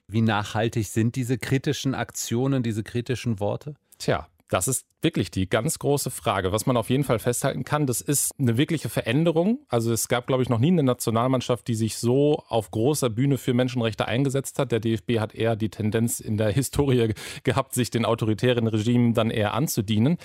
Wie 0.09 0.23
nachhaltig 0.23 0.87
sind 0.87 1.17
diese 1.17 1.39
kritischen 1.39 1.95
Aktionen, 1.95 2.63
diese 2.63 2.83
kritischen 2.83 3.41
Worte? 3.41 3.75
Tja, 3.99 4.29
das 4.49 4.69
ist 4.69 4.87
wirklich 5.03 5.33
die 5.33 5.49
ganz 5.49 5.79
große 5.81 6.11
Frage. 6.11 6.53
Was 6.53 6.67
man 6.67 6.77
auf 6.77 6.91
jeden 6.91 7.03
Fall 7.03 7.19
festhalten 7.19 7.65
kann, 7.65 7.87
das 7.87 8.01
ist 8.01 8.31
eine 8.39 8.57
wirkliche 8.57 8.89
Veränderung. 8.89 9.61
Also 9.69 9.93
es 9.93 10.07
gab, 10.07 10.29
glaube 10.29 10.43
ich, 10.43 10.49
noch 10.49 10.61
nie 10.61 10.71
eine 10.71 10.85
Nationalmannschaft, 10.85 11.67
die 11.67 11.75
sich 11.75 11.97
so 11.97 12.45
auf 12.49 12.71
großer 12.71 13.11
Bühne 13.11 13.39
für 13.39 13.55
Menschenrechte 13.55 14.07
eingesetzt 14.07 14.59
hat. 14.61 14.71
Der 14.71 14.79
DFB 14.79 15.19
hat 15.19 15.35
eher 15.35 15.57
die 15.57 15.71
Tendenz 15.71 16.21
in 16.21 16.37
der 16.37 16.51
Historie 16.53 17.15
gehabt, 17.43 17.75
sich 17.75 17.91
den 17.91 18.05
autoritären 18.05 18.69
Regimen 18.69 19.15
dann 19.15 19.31
eher 19.31 19.55
anzudienen. 19.55 20.19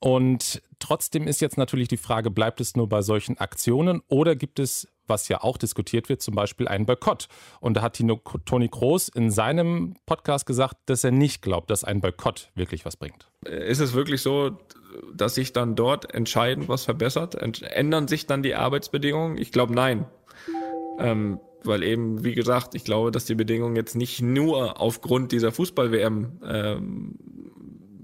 Und 0.00 0.62
trotzdem 0.78 1.26
ist 1.26 1.40
jetzt 1.40 1.56
natürlich 1.56 1.88
die 1.88 1.96
Frage, 1.96 2.30
bleibt 2.30 2.60
es 2.60 2.76
nur 2.76 2.88
bei 2.88 3.00
solchen 3.00 3.38
Aktionen 3.38 4.02
oder 4.08 4.36
gibt 4.36 4.58
es 4.58 4.88
was 5.06 5.28
ja 5.28 5.42
auch 5.42 5.56
diskutiert 5.56 6.08
wird, 6.08 6.22
zum 6.22 6.34
Beispiel 6.34 6.68
ein 6.68 6.86
Boykott. 6.86 7.28
Und 7.60 7.76
da 7.76 7.82
hat 7.82 8.00
Toni 8.44 8.68
Kroos 8.68 9.08
in 9.08 9.30
seinem 9.30 9.94
Podcast 10.06 10.46
gesagt, 10.46 10.76
dass 10.86 11.04
er 11.04 11.10
nicht 11.10 11.42
glaubt, 11.42 11.70
dass 11.70 11.84
ein 11.84 12.00
Boykott 12.00 12.50
wirklich 12.54 12.84
was 12.84 12.96
bringt. 12.96 13.30
Ist 13.44 13.80
es 13.80 13.94
wirklich 13.94 14.22
so, 14.22 14.58
dass 15.14 15.34
sich 15.34 15.52
dann 15.52 15.74
dort 15.74 16.12
entscheidend 16.14 16.68
was 16.68 16.84
verbessert? 16.84 17.34
Ändern 17.34 18.08
sich 18.08 18.26
dann 18.26 18.42
die 18.42 18.54
Arbeitsbedingungen? 18.54 19.38
Ich 19.38 19.52
glaube, 19.52 19.74
nein. 19.74 20.06
Ähm, 20.98 21.40
weil 21.64 21.82
eben, 21.82 22.24
wie 22.24 22.34
gesagt, 22.34 22.74
ich 22.74 22.84
glaube, 22.84 23.10
dass 23.10 23.24
die 23.24 23.34
Bedingungen 23.34 23.76
jetzt 23.76 23.94
nicht 23.94 24.20
nur 24.20 24.80
aufgrund 24.80 25.32
dieser 25.32 25.52
Fußball-WM 25.52 26.40
ähm, 26.44 27.14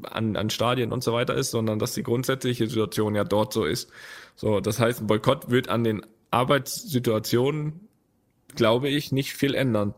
an, 0.04 0.36
an 0.36 0.50
Stadien 0.50 0.92
und 0.92 1.02
so 1.02 1.12
weiter 1.12 1.34
ist, 1.34 1.50
sondern 1.50 1.78
dass 1.78 1.94
die 1.94 2.02
grundsätzliche 2.02 2.66
Situation 2.68 3.14
ja 3.14 3.24
dort 3.24 3.52
so 3.52 3.64
ist. 3.64 3.90
So, 4.36 4.60
das 4.60 4.78
heißt, 4.78 5.00
ein 5.00 5.06
Boykott 5.06 5.50
wird 5.50 5.68
an 5.68 5.84
den 5.84 6.06
Arbeitssituationen, 6.30 7.88
glaube 8.54 8.88
ich, 8.88 9.12
nicht 9.12 9.32
viel 9.32 9.54
ändern. 9.54 9.94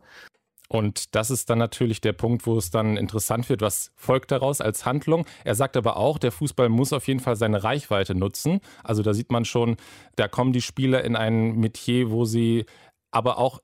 Und 0.73 1.17
das 1.17 1.33
ist 1.33 1.51
dann 1.51 1.59
natürlich 1.59 2.01
der 2.01 2.13
Punkt, 2.13 2.47
wo 2.47 2.57
es 2.57 2.71
dann 2.71 2.97
interessant 2.97 3.49
wird, 3.49 3.61
was 3.61 3.91
folgt 3.97 4.31
daraus 4.31 4.61
als 4.61 4.87
Handlung. 4.87 5.27
Er 5.43 5.57
sagt 5.57 5.77
aber 5.77 5.97
auch, 5.97 6.17
der 6.17 6.31
Fußball 6.31 6.69
muss 6.69 6.93
auf 6.93 7.09
jeden 7.09 7.19
Fall 7.19 7.35
seine 7.35 7.65
Reichweite 7.65 8.15
nutzen. 8.15 8.61
Also 8.85 9.03
da 9.03 9.13
sieht 9.13 9.33
man 9.33 9.45
schon, 9.45 9.77
da 10.15 10.29
kommen 10.29 10.53
die 10.53 10.63
Spieler 10.63 11.03
in 11.03 11.17
ein 11.17 11.57
Metier, 11.57 12.13
wo 12.13 12.25
sie 12.25 12.67
aber 13.11 13.39
auch 13.39 13.59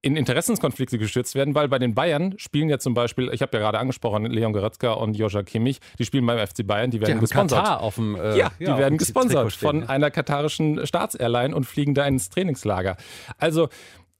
in 0.00 0.16
Interessenskonflikte 0.16 0.96
gestürzt 0.96 1.34
werden, 1.34 1.54
weil 1.54 1.68
bei 1.68 1.78
den 1.78 1.94
Bayern 1.94 2.34
spielen 2.38 2.68
ja 2.68 2.78
zum 2.78 2.94
Beispiel, 2.94 3.30
ich 3.32 3.42
habe 3.42 3.56
ja 3.56 3.62
gerade 3.62 3.78
angesprochen, 3.78 4.26
Leon 4.26 4.52
Goretzka 4.52 4.92
und 4.92 5.16
Joscha 5.16 5.42
Kimmich, 5.42 5.80
die 5.98 6.04
spielen 6.04 6.24
beim 6.24 6.38
FC 6.38 6.64
Bayern, 6.64 6.90
die 6.90 7.00
werden 7.00 7.14
die 7.14 7.20
gesponsert. 7.20 7.64
Katar 7.64 7.80
auf 7.80 7.96
dem, 7.96 8.14
äh, 8.14 8.36
ja, 8.36 8.52
die 8.60 8.64
ja, 8.64 8.78
werden 8.78 8.96
gesponsert 8.98 9.52
von 9.52 9.88
einer 9.88 10.10
katarischen 10.12 10.86
Staatsairline 10.86 11.54
und 11.54 11.64
fliegen 11.64 11.94
da 11.94 12.06
ins 12.06 12.30
Trainingslager. 12.30 12.96
Also 13.38 13.68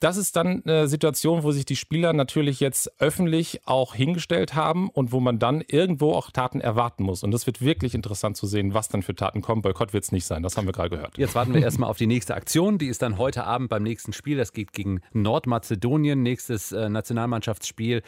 das 0.01 0.17
ist 0.17 0.37
dann 0.37 0.63
eine 0.65 0.87
Situation, 0.87 1.43
wo 1.43 1.51
sich 1.51 1.65
die 1.65 1.77
Spieler 1.77 2.13
natürlich 2.13 2.61
jetzt 2.61 3.01
öffentlich 3.01 3.67
auch 3.67 3.95
hingestellt 3.95 4.55
haben 4.55 4.89
und 4.91 5.11
wo 5.11 5.19
man 5.19 5.39
dann 5.39 5.63
irgendwo 5.67 6.13
auch 6.13 6.31
Taten 6.31 6.61
erwarten 6.61 7.03
muss. 7.03 7.23
Und 7.23 7.33
das 7.33 7.47
wird 7.47 7.61
wirklich 7.61 7.95
interessant 7.95 8.37
zu 8.37 8.47
sehen, 8.47 8.75
was 8.75 8.89
dann 8.89 9.03
für 9.03 9.15
Taten 9.15 9.43
kommen. 9.43 9.63
Boykott 9.63 9.93
wird 9.93 10.05
es 10.05 10.13
nicht 10.13 10.25
sein, 10.25 10.43
das 10.43 10.57
haben 10.57 10.67
wir 10.67 10.73
gerade 10.73 10.91
gehört. 10.91 11.19
Jetzt 11.19 11.35
warten 11.35 11.53
wir 11.53 11.63
erstmal 11.63 11.91
auf 11.91 11.99
die 11.99 12.07
nächste 12.07 12.35
Aktion. 12.35 12.79
Die 12.79 12.87
ist 12.87 13.03
dann 13.03 13.19
heute 13.19 13.45
Abend 13.45 13.71
beim 13.71 13.83
nächsten 13.83 14.13
Spiel. 14.13 14.37
Das 14.37 14.53
geht 14.53 14.73
gegen 14.73 15.01
Nordmazedonien, 15.13 16.23
nächstes 16.23 16.71
äh, 16.73 16.89
Nationalmannschaftsspiel. 16.89 18.03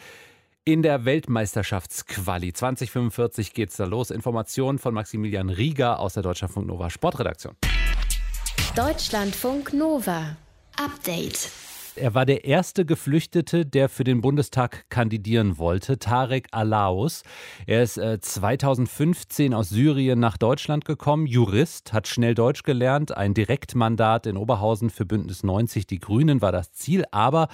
In 0.63 0.83
der 0.83 1.05
Weltmeisterschaftsquali 1.05 2.53
2045 2.53 3.53
geht 3.53 3.71
es 3.71 3.77
da 3.77 3.85
los. 3.85 4.11
Informationen 4.11 4.77
von 4.77 4.93
Maximilian 4.93 5.49
Rieger 5.49 5.99
aus 5.99 6.13
der 6.13 6.23
Deutschlandfunk 6.23 6.67
Nova 6.67 6.89
Sportredaktion. 6.89 7.55
Deutschlandfunk 8.75 9.73
Nova. 9.73 10.37
Update. 10.77 11.51
Er 11.95 12.13
war 12.13 12.25
der 12.25 12.45
erste 12.45 12.85
Geflüchtete, 12.85 13.65
der 13.65 13.89
für 13.89 14.03
den 14.03 14.21
Bundestag 14.21 14.89
kandidieren 14.89 15.57
wollte, 15.57 15.99
Tarek 15.99 16.47
Alaus. 16.51 17.23
Er 17.65 17.83
ist 17.83 17.97
äh, 17.97 18.19
2015 18.19 19.53
aus 19.53 19.69
Syrien 19.69 20.19
nach 20.19 20.37
Deutschland 20.37 20.85
gekommen, 20.85 21.25
Jurist, 21.25 21.91
hat 21.91 22.07
schnell 22.07 22.33
Deutsch 22.33 22.63
gelernt, 22.63 23.15
ein 23.15 23.33
Direktmandat 23.33 24.25
in 24.25 24.37
Oberhausen 24.37 24.89
für 24.89 25.05
Bündnis 25.05 25.43
90 25.43 25.85
Die 25.85 25.99
Grünen 25.99 26.41
war 26.41 26.51
das 26.51 26.71
Ziel, 26.71 27.03
aber 27.11 27.49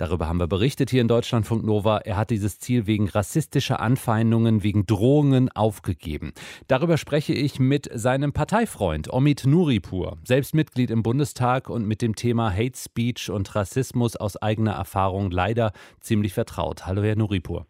Darüber 0.00 0.28
haben 0.28 0.40
wir 0.40 0.46
berichtet 0.46 0.88
hier 0.88 1.02
in 1.02 1.08
Deutschlandfunk 1.08 1.62
Nova. 1.62 1.98
Er 1.98 2.16
hat 2.16 2.30
dieses 2.30 2.58
Ziel 2.58 2.86
wegen 2.86 3.06
rassistischer 3.06 3.80
Anfeindungen, 3.80 4.62
wegen 4.62 4.86
Drohungen 4.86 5.50
aufgegeben. 5.50 6.32
Darüber 6.68 6.96
spreche 6.96 7.34
ich 7.34 7.60
mit 7.60 7.90
seinem 7.92 8.32
Parteifreund 8.32 9.12
Omid 9.12 9.44
Nuripur, 9.44 10.16
selbst 10.24 10.54
Mitglied 10.54 10.90
im 10.90 11.02
Bundestag 11.02 11.68
und 11.68 11.86
mit 11.86 12.00
dem 12.00 12.14
Thema 12.14 12.50
Hate 12.50 12.78
Speech 12.78 13.28
und 13.28 13.54
Rassismus 13.54 14.16
aus 14.16 14.38
eigener 14.38 14.72
Erfahrung 14.72 15.30
leider 15.30 15.72
ziemlich 16.00 16.32
vertraut. 16.32 16.86
Hallo, 16.86 17.02
Herr 17.02 17.16
Nuripur. 17.16 17.66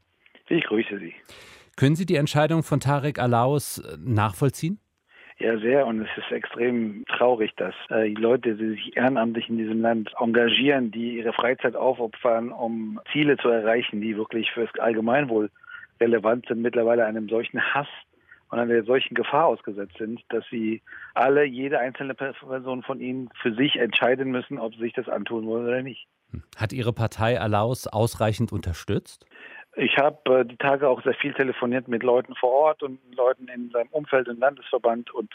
Ich 0.49 0.63
grüße 0.63 1.01
Sie. 1.01 1.13
Können 1.75 1.97
Sie 1.97 2.07
die 2.07 2.15
Entscheidung 2.15 2.63
von 2.63 2.79
Tarek 2.79 3.19
Alaus 3.19 3.83
nachvollziehen? 3.99 4.79
Ja, 5.41 5.59
sehr. 5.59 5.87
Und 5.87 6.03
es 6.03 6.09
ist 6.19 6.31
extrem 6.31 7.03
traurig, 7.07 7.53
dass 7.57 7.75
äh, 7.89 8.09
die 8.09 8.21
Leute, 8.21 8.57
die 8.57 8.75
sich 8.75 8.95
ehrenamtlich 8.95 9.49
in 9.49 9.57
diesem 9.57 9.81
Land 9.81 10.13
engagieren, 10.21 10.91
die 10.91 11.17
ihre 11.17 11.33
Freizeit 11.33 11.75
aufopfern, 11.77 12.53
um 12.53 13.01
Ziele 13.11 13.39
zu 13.39 13.49
erreichen, 13.49 14.03
die 14.03 14.19
wirklich 14.19 14.51
fürs 14.53 14.71
Allgemeinwohl 14.79 15.51
relevant 15.99 16.47
sind, 16.47 16.61
mittlerweile 16.61 17.07
einem 17.07 17.31
solchen 17.31 17.59
Hass 17.59 17.89
und 18.51 18.59
einer 18.59 18.83
solchen 18.83 19.15
Gefahr 19.15 19.47
ausgesetzt 19.47 19.97
sind, 19.97 20.21
dass 20.29 20.45
sie 20.51 20.83
alle, 21.15 21.45
jede 21.45 21.79
einzelne 21.79 22.15
Person 22.15 22.83
von 22.83 23.01
ihnen 23.01 23.31
für 23.41 23.55
sich 23.55 23.77
entscheiden 23.77 24.31
müssen, 24.31 24.59
ob 24.59 24.75
sie 24.75 24.81
sich 24.81 24.93
das 24.93 25.09
antun 25.09 25.47
wollen 25.47 25.67
oder 25.67 25.83
nicht. 25.83 26.07
Hat 26.57 26.73
Ihre 26.73 26.93
Partei 26.93 27.41
Alaus 27.41 27.87
ausreichend 27.87 28.53
unterstützt? 28.53 29.27
Ich 29.77 29.97
habe 29.99 30.41
äh, 30.41 30.45
die 30.45 30.57
Tage 30.57 30.89
auch 30.89 31.03
sehr 31.03 31.15
viel 31.15 31.33
telefoniert 31.33 31.87
mit 31.87 32.03
Leuten 32.03 32.35
vor 32.35 32.51
Ort 32.51 32.83
und 32.83 32.99
Leuten 33.15 33.49
in 33.49 33.71
seinem 33.71 33.89
Umfeld 33.91 34.27
im 34.29 34.39
Landesverband 34.39 35.13
und 35.13 35.33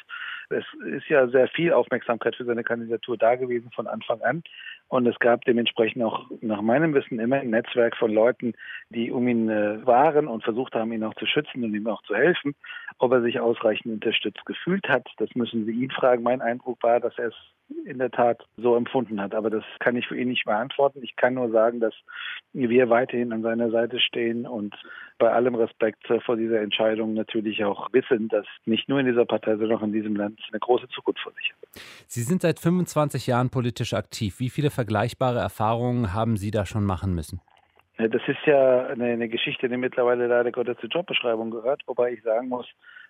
es 0.49 0.65
ist 0.85 1.07
ja 1.07 1.27
sehr 1.27 1.47
viel 1.47 1.73
Aufmerksamkeit 1.73 2.35
für 2.35 2.45
seine 2.45 2.63
Kandidatur 2.63 3.17
da 3.17 3.35
gewesen 3.35 3.71
von 3.71 3.87
Anfang 3.87 4.21
an. 4.21 4.43
Und 4.87 5.07
es 5.07 5.17
gab 5.17 5.43
dementsprechend 5.45 6.03
auch 6.03 6.29
nach 6.41 6.61
meinem 6.61 6.93
Wissen 6.93 7.19
immer 7.19 7.37
ein 7.37 7.49
Netzwerk 7.49 7.97
von 7.97 8.13
Leuten, 8.13 8.53
die 8.89 9.11
um 9.11 9.27
ihn 9.27 9.49
äh, 9.49 9.85
waren 9.85 10.27
und 10.27 10.43
versucht 10.43 10.75
haben, 10.75 10.91
ihn 10.91 11.03
auch 11.03 11.15
zu 11.15 11.25
schützen 11.25 11.63
und 11.63 11.73
ihm 11.73 11.87
auch 11.87 12.03
zu 12.03 12.13
helfen. 12.13 12.55
Ob 12.99 13.11
er 13.13 13.21
sich 13.21 13.39
ausreichend 13.39 13.93
unterstützt 13.93 14.45
gefühlt 14.45 14.87
hat, 14.87 15.07
das 15.17 15.29
müssen 15.33 15.65
Sie 15.65 15.71
ihn 15.71 15.91
fragen. 15.91 16.21
Mein 16.21 16.41
Eindruck 16.41 16.83
war, 16.83 16.99
dass 16.99 17.17
er 17.17 17.29
es 17.29 17.35
in 17.85 17.97
der 17.97 18.11
Tat 18.11 18.43
so 18.57 18.75
empfunden 18.75 19.19
hat. 19.21 19.33
Aber 19.33 19.49
das 19.49 19.63
kann 19.79 19.95
ich 19.95 20.07
für 20.07 20.17
ihn 20.17 20.29
nicht 20.29 20.45
beantworten. 20.45 20.99
Ich 21.03 21.15
kann 21.15 21.33
nur 21.33 21.49
sagen, 21.49 21.79
dass 21.79 21.93
wir 22.53 22.89
weiterhin 22.89 23.33
an 23.33 23.41
seiner 23.41 23.69
Seite 23.71 23.99
stehen 23.99 24.45
und 24.45 24.75
bei 25.17 25.31
allem 25.31 25.55
Respekt 25.55 26.05
vor 26.25 26.35
dieser 26.35 26.61
Entscheidung 26.61 27.13
natürlich 27.13 27.63
auch 27.63 27.91
wissen, 27.93 28.27
dass 28.27 28.45
nicht 28.65 28.89
nur 28.89 28.99
in 28.99 29.05
dieser 29.05 29.25
Partei, 29.25 29.55
sondern 29.57 29.77
auch 29.77 29.83
in 29.83 29.93
diesem 29.93 30.15
Land 30.15 30.39
eine 30.51 30.59
große 30.59 30.87
Zukunft 30.89 31.21
vor 31.21 31.31
sich 31.33 31.51
hat. 31.51 31.81
Sie 32.07 32.21
sind 32.21 32.41
seit 32.41 32.59
25 32.59 33.27
Jahren 33.27 33.49
politisch 33.49 33.93
aktiv. 33.93 34.39
Wie 34.39 34.49
viele 34.49 34.69
vergleichbare 34.69 35.39
Erfahrungen 35.39 36.13
haben 36.13 36.37
Sie 36.37 36.51
da 36.51 36.65
schon 36.65 36.85
machen 36.85 37.15
müssen? 37.15 37.41
Das 37.97 38.21
ist 38.27 38.45
ja 38.45 38.87
eine, 38.87 39.05
eine 39.05 39.29
Geschichte, 39.29 39.69
die 39.69 39.77
mittlerweile 39.77 40.27
leider 40.27 40.51
Gottes 40.51 40.77
zur 40.81 40.89
Jobbeschreibung 40.89 41.49
gehört, 41.49 41.81
wobei 41.87 42.11
ich 42.11 42.23
sagen 42.23 42.49
muss, 42.49 42.67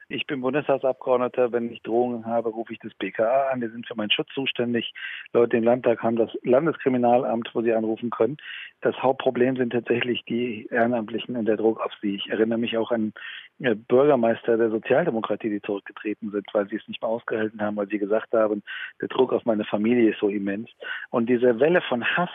ich 0.08 0.28
bin 0.28 0.41
Bundestagsabgeordneter. 0.41 1.52
Wenn 1.52 1.72
ich 1.72 1.82
Drohungen 1.82 2.26
habe, 2.26 2.50
rufe 2.50 2.74
ich 2.74 2.80
das 2.80 2.94
BKA 2.94 3.50
an. 3.52 3.62
Die 3.62 3.68
sind 3.68 3.88
für 3.88 3.96
meinen 3.96 4.12
Schutz 4.12 4.30
zuständig. 4.34 4.94
Leute 5.34 5.58
im 5.58 5.63
Landtag 5.63 6.04
haben 6.04 6.15
das 6.15 6.30
Landeskriminalamt, 6.44 7.50
wo 7.54 7.62
sie 7.62 7.74
anrufen 7.74 8.10
können. 8.10 8.38
Das 8.82 8.96
Hauptproblem 9.02 9.58
sind 9.58 9.72
tatsächlich 9.72 10.24
die 10.26 10.68
Ehrenamtlichen 10.70 11.36
und 11.36 11.46
der 11.46 11.58
Druck 11.58 11.80
auf 11.80 11.91
sie. 12.02 12.15
Ich 12.15 12.30
erinnere 12.30 12.60
mich 12.60 12.78
auch 12.78 12.91
an 12.91 13.13
äh, 13.60 13.76
Bürgermeister 13.76 14.58
der 14.58 14.70
Sozialdemokratie, 14.70 15.50
die 15.50 15.62
zurückgetreten 15.62 16.32
sind, 16.32 16.46
weil 16.54 16.68
sie 16.68 16.76
es 16.76 16.88
nicht 16.88 17.02
mehr 17.02 17.10
ausgehalten 17.10 17.62
haben, 17.62 17.78
weil 17.78 17.88
sie 17.88 18.00
gesagt 18.00 18.34
haben, 18.34 18.63
der 19.02 19.08
Druck 19.08 19.34
auf 19.34 19.46
meine 19.46 19.65
Familie 19.65 20.12
ist 20.12 20.20
so 20.20 20.30
immens. 20.30 20.70
Und 21.10 21.30
diese 21.30 21.60
Welle 21.60 21.82
von 21.82 22.04
Hass, 22.04 22.30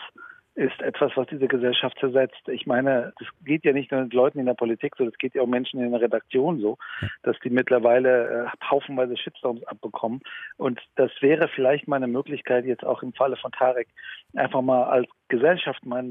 ist 0.55 0.81
etwas, 0.81 1.11
was 1.15 1.27
diese 1.27 1.47
Gesellschaft 1.47 1.97
zersetzt. 1.99 2.47
Ich 2.47 2.67
meine, 2.67 3.13
das 3.19 3.27
geht 3.45 3.63
ja 3.63 3.71
nicht 3.71 3.91
nur 3.91 4.01
mit 4.01 4.13
Leuten 4.13 4.39
in 4.39 4.45
der 4.45 4.53
Politik 4.53 4.95
so, 4.97 5.05
das 5.05 5.17
geht 5.17 5.33
ja 5.33 5.41
auch 5.41 5.47
Menschen 5.47 5.81
in 5.81 5.91
der 5.91 6.01
Redaktion 6.01 6.59
so, 6.59 6.77
dass 7.23 7.37
die 7.39 7.49
mittlerweile 7.49 8.47
äh, 8.47 8.65
haufenweise 8.69 9.15
Shitstorms 9.15 9.63
abbekommen. 9.63 10.19
Und 10.57 10.81
das 10.95 11.11
wäre 11.21 11.47
vielleicht 11.47 11.87
mal 11.87 11.95
eine 11.95 12.07
Möglichkeit, 12.07 12.65
jetzt 12.65 12.85
auch 12.85 13.01
im 13.01 13.13
Falle 13.13 13.37
von 13.37 13.51
Tarek, 13.53 13.87
einfach 14.35 14.61
mal 14.61 14.83
als 14.83 15.07
Gesellschaft 15.29 15.85
mal 15.85 16.03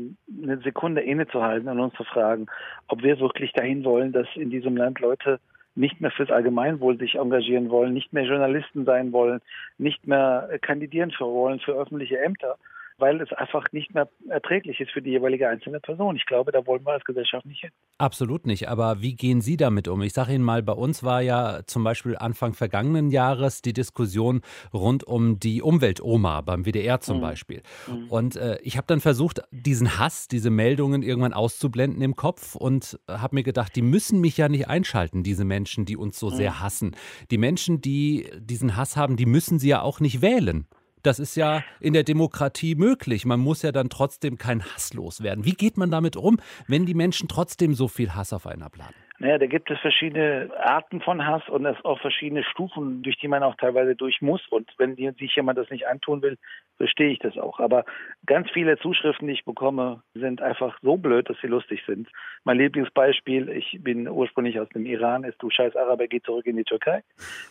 eine 0.42 0.58
Sekunde 0.62 1.02
innezuhalten 1.02 1.68
und 1.68 1.78
uns 1.78 1.94
zu 1.94 2.04
fragen, 2.04 2.46
ob 2.88 3.02
wir 3.02 3.20
wirklich 3.20 3.52
dahin 3.52 3.84
wollen, 3.84 4.12
dass 4.12 4.26
in 4.36 4.48
diesem 4.48 4.76
Land 4.76 5.00
Leute 5.00 5.38
nicht 5.74 6.00
mehr 6.00 6.10
fürs 6.10 6.30
Allgemeinwohl 6.30 6.98
sich 6.98 7.16
engagieren 7.16 7.68
wollen, 7.70 7.92
nicht 7.92 8.12
mehr 8.12 8.24
Journalisten 8.24 8.86
sein 8.86 9.12
wollen, 9.12 9.40
nicht 9.76 10.06
mehr 10.06 10.48
kandidieren 10.62 11.10
für 11.10 11.26
wollen 11.26 11.60
für 11.60 11.72
öffentliche 11.72 12.18
Ämter 12.18 12.56
weil 13.00 13.20
es 13.20 13.32
einfach 13.32 13.66
nicht 13.72 13.94
mehr 13.94 14.08
erträglich 14.28 14.80
ist 14.80 14.90
für 14.92 15.02
die 15.02 15.10
jeweilige 15.10 15.48
einzelne 15.48 15.80
Person. 15.80 16.16
Ich 16.16 16.26
glaube, 16.26 16.52
da 16.52 16.66
wollen 16.66 16.84
wir 16.84 16.92
als 16.92 17.04
Gesellschaft 17.04 17.46
nicht 17.46 17.60
hin. 17.60 17.70
Absolut 17.98 18.46
nicht. 18.46 18.68
Aber 18.68 19.00
wie 19.02 19.14
gehen 19.14 19.40
Sie 19.40 19.56
damit 19.56 19.88
um? 19.88 20.02
Ich 20.02 20.12
sage 20.12 20.32
Ihnen 20.32 20.44
mal, 20.44 20.62
bei 20.62 20.72
uns 20.72 21.02
war 21.02 21.20
ja 21.20 21.60
zum 21.66 21.84
Beispiel 21.84 22.16
Anfang 22.16 22.54
vergangenen 22.54 23.10
Jahres 23.10 23.62
die 23.62 23.72
Diskussion 23.72 24.42
rund 24.72 25.04
um 25.04 25.38
die 25.38 25.62
Umweltoma 25.62 26.40
beim 26.42 26.64
WDR 26.64 27.00
zum 27.00 27.18
mhm. 27.18 27.22
Beispiel. 27.22 27.62
Mhm. 27.86 28.08
Und 28.08 28.36
äh, 28.36 28.58
ich 28.62 28.76
habe 28.76 28.86
dann 28.86 29.00
versucht, 29.00 29.42
diesen 29.50 29.98
Hass, 29.98 30.28
diese 30.28 30.50
Meldungen 30.50 31.02
irgendwann 31.02 31.32
auszublenden 31.32 32.02
im 32.02 32.16
Kopf 32.16 32.54
und 32.54 32.98
habe 33.08 33.34
mir 33.34 33.42
gedacht, 33.42 33.74
die 33.76 33.82
müssen 33.82 34.20
mich 34.20 34.36
ja 34.36 34.48
nicht 34.48 34.68
einschalten, 34.68 35.22
diese 35.22 35.44
Menschen, 35.44 35.84
die 35.84 35.96
uns 35.96 36.18
so 36.18 36.30
mhm. 36.30 36.34
sehr 36.34 36.60
hassen. 36.60 36.96
Die 37.30 37.38
Menschen, 37.38 37.80
die 37.80 38.30
diesen 38.38 38.76
Hass 38.76 38.96
haben, 38.96 39.16
die 39.16 39.26
müssen 39.26 39.58
sie 39.58 39.68
ja 39.68 39.82
auch 39.82 40.00
nicht 40.00 40.22
wählen. 40.22 40.66
Das 41.02 41.18
ist 41.18 41.36
ja 41.36 41.62
in 41.80 41.92
der 41.92 42.02
Demokratie 42.02 42.74
möglich. 42.74 43.24
Man 43.24 43.40
muss 43.40 43.62
ja 43.62 43.72
dann 43.72 43.88
trotzdem 43.88 44.36
kein 44.36 44.62
Hass 44.62 44.92
loswerden. 44.94 45.44
Wie 45.44 45.54
geht 45.54 45.76
man 45.76 45.90
damit 45.90 46.16
um, 46.16 46.38
wenn 46.68 46.86
die 46.86 46.94
Menschen 46.94 47.28
trotzdem 47.28 47.74
so 47.74 47.88
viel 47.88 48.14
Hass 48.14 48.32
auf 48.32 48.46
einen 48.46 48.62
abladen? 48.62 48.94
Naja, 49.20 49.36
da 49.36 49.46
gibt 49.46 49.70
es 49.70 49.78
verschiedene 49.80 50.48
Arten 50.58 51.02
von 51.02 51.26
Hass 51.26 51.46
und 51.50 51.66
es 51.66 51.76
auch 51.84 52.00
verschiedene 52.00 52.42
Stufen, 52.42 53.02
durch 53.02 53.18
die 53.18 53.28
man 53.28 53.42
auch 53.42 53.54
teilweise 53.56 53.94
durch 53.94 54.22
muss. 54.22 54.40
Und 54.48 54.72
wenn 54.78 54.96
sich 54.96 55.36
jemand 55.36 55.58
das 55.58 55.68
nicht 55.68 55.86
antun 55.86 56.22
will, 56.22 56.38
verstehe 56.78 57.10
ich 57.10 57.18
das 57.18 57.36
auch. 57.36 57.60
Aber 57.60 57.84
ganz 58.24 58.50
viele 58.50 58.78
Zuschriften, 58.78 59.28
die 59.28 59.34
ich 59.34 59.44
bekomme, 59.44 60.02
sind 60.14 60.40
einfach 60.40 60.78
so 60.80 60.96
blöd, 60.96 61.28
dass 61.28 61.36
sie 61.42 61.48
lustig 61.48 61.82
sind. 61.86 62.08
Mein 62.44 62.56
Lieblingsbeispiel, 62.56 63.50
ich 63.50 63.78
bin 63.82 64.08
ursprünglich 64.08 64.58
aus 64.58 64.70
dem 64.70 64.86
Iran, 64.86 65.24
ist 65.24 65.36
du 65.42 65.50
scheiß 65.50 65.76
Araber, 65.76 66.08
geh 66.08 66.22
zurück 66.22 66.46
in 66.46 66.56
die 66.56 66.64
Türkei. 66.64 67.02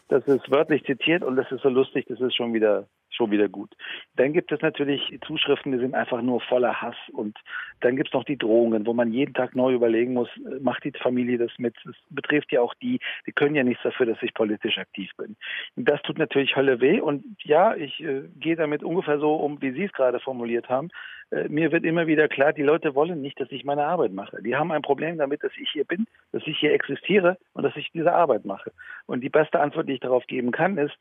Das 0.07 0.27
ist 0.27 0.49
wörtlich 0.49 0.83
zitiert 0.85 1.23
und 1.23 1.35
das 1.35 1.51
ist 1.51 1.61
so 1.61 1.69
lustig, 1.69 2.07
das 2.09 2.19
ist 2.19 2.35
schon 2.35 2.51
wieder 2.55 2.87
schon 3.11 3.31
wieder 3.31 3.49
gut. 3.49 3.75
Dann 4.15 4.33
gibt 4.33 4.51
es 4.51 4.61
natürlich 4.61 5.19
Zuschriften, 5.25 5.71
die 5.71 5.79
sind 5.79 5.95
einfach 5.95 6.21
nur 6.21 6.41
voller 6.41 6.81
Hass 6.81 6.95
und 7.11 7.37
dann 7.81 7.95
gibt 7.95 8.09
es 8.09 8.13
noch 8.13 8.23
die 8.23 8.37
Drohungen, 8.37 8.85
wo 8.85 8.93
man 8.93 9.11
jeden 9.11 9.33
Tag 9.33 9.55
neu 9.55 9.73
überlegen 9.73 10.13
muss, 10.13 10.29
äh, 10.37 10.59
macht 10.61 10.83
die 10.83 10.91
Familie 10.91 11.37
das 11.37 11.51
mit? 11.57 11.75
Es 11.85 11.95
betrifft 12.09 12.51
ja 12.51 12.61
auch 12.61 12.73
die, 12.75 12.99
die 13.25 13.31
können 13.31 13.55
ja 13.55 13.63
nichts 13.63 13.83
dafür, 13.83 14.05
dass 14.05 14.21
ich 14.21 14.33
politisch 14.33 14.77
aktiv 14.77 15.11
bin. 15.17 15.35
Das 15.75 16.01
tut 16.03 16.17
natürlich 16.17 16.55
Hölle 16.55 16.81
weh 16.81 16.99
und 16.99 17.23
ja, 17.43 17.75
ich 17.75 17.99
äh, 18.01 18.23
gehe 18.39 18.55
damit 18.55 18.83
ungefähr 18.83 19.19
so 19.19 19.35
um, 19.35 19.61
wie 19.61 19.71
Sie 19.71 19.85
es 19.85 19.93
gerade 19.93 20.19
formuliert 20.19 20.69
haben. 20.69 20.89
Äh, 21.31 21.47
mir 21.49 21.71
wird 21.71 21.83
immer 21.83 22.07
wieder 22.07 22.27
klar, 22.27 22.53
die 22.53 22.63
Leute 22.63 22.95
wollen 22.95 23.21
nicht, 23.21 23.39
dass 23.39 23.51
ich 23.51 23.63
meine 23.63 23.85
Arbeit 23.85 24.13
mache. 24.13 24.41
Die 24.41 24.55
haben 24.55 24.71
ein 24.71 24.81
Problem 24.81 25.17
damit, 25.17 25.43
dass 25.43 25.51
ich 25.57 25.69
hier 25.71 25.85
bin, 25.85 26.07
dass 26.31 26.45
ich 26.45 26.57
hier 26.57 26.73
existiere 26.73 27.37
und 27.53 27.63
dass 27.63 27.75
ich 27.75 27.91
diese 27.91 28.13
Arbeit 28.13 28.45
mache. 28.45 28.71
Und 29.05 29.21
die 29.21 29.29
beste 29.29 29.59
Antwort, 29.59 29.87
die 29.87 29.93
ich 29.93 29.99
darauf 29.99 30.25
geben 30.27 30.51
kann, 30.51 30.77
ist, 30.77 30.97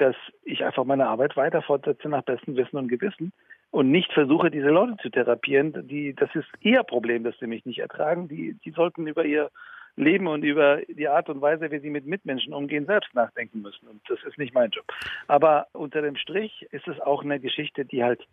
dass 0.00 0.16
ich 0.44 0.64
einfach 0.64 0.84
meine 0.84 1.06
Arbeit 1.06 1.36
weiter 1.36 1.62
fortsetze 1.62 2.08
nach 2.08 2.22
bestem 2.22 2.56
Wissen 2.56 2.76
und 2.76 2.88
Gewissen 2.88 3.32
und 3.70 3.90
nicht 3.90 4.12
versuche, 4.12 4.50
diese 4.50 4.68
Leute 4.68 4.96
zu 5.02 5.10
therapieren. 5.10 5.86
Die, 5.88 6.14
das 6.14 6.34
ist 6.34 6.48
ihr 6.60 6.82
Problem, 6.82 7.24
dass 7.24 7.38
sie 7.38 7.46
mich 7.46 7.64
nicht 7.64 7.78
ertragen. 7.78 8.28
Die, 8.28 8.54
die 8.64 8.70
sollten 8.70 9.06
über 9.06 9.24
ihr 9.24 9.50
Leben 9.96 10.26
und 10.26 10.42
über 10.42 10.78
die 10.88 11.08
Art 11.08 11.28
und 11.28 11.40
Weise, 11.40 11.70
wie 11.70 11.78
sie 11.78 11.90
mit 11.90 12.06
Mitmenschen 12.06 12.54
umgehen, 12.54 12.86
selbst 12.86 13.14
nachdenken 13.14 13.60
müssen. 13.60 13.86
Und 13.88 14.00
das 14.08 14.18
ist 14.24 14.38
nicht 14.38 14.54
mein 14.54 14.70
Job. 14.70 14.86
Aber 15.28 15.66
unter 15.72 16.02
dem 16.02 16.16
Strich 16.16 16.66
ist 16.70 16.88
es 16.88 16.98
auch 17.00 17.22
eine 17.22 17.38
Geschichte, 17.38 17.84
die 17.84 18.02
halt 18.02 18.26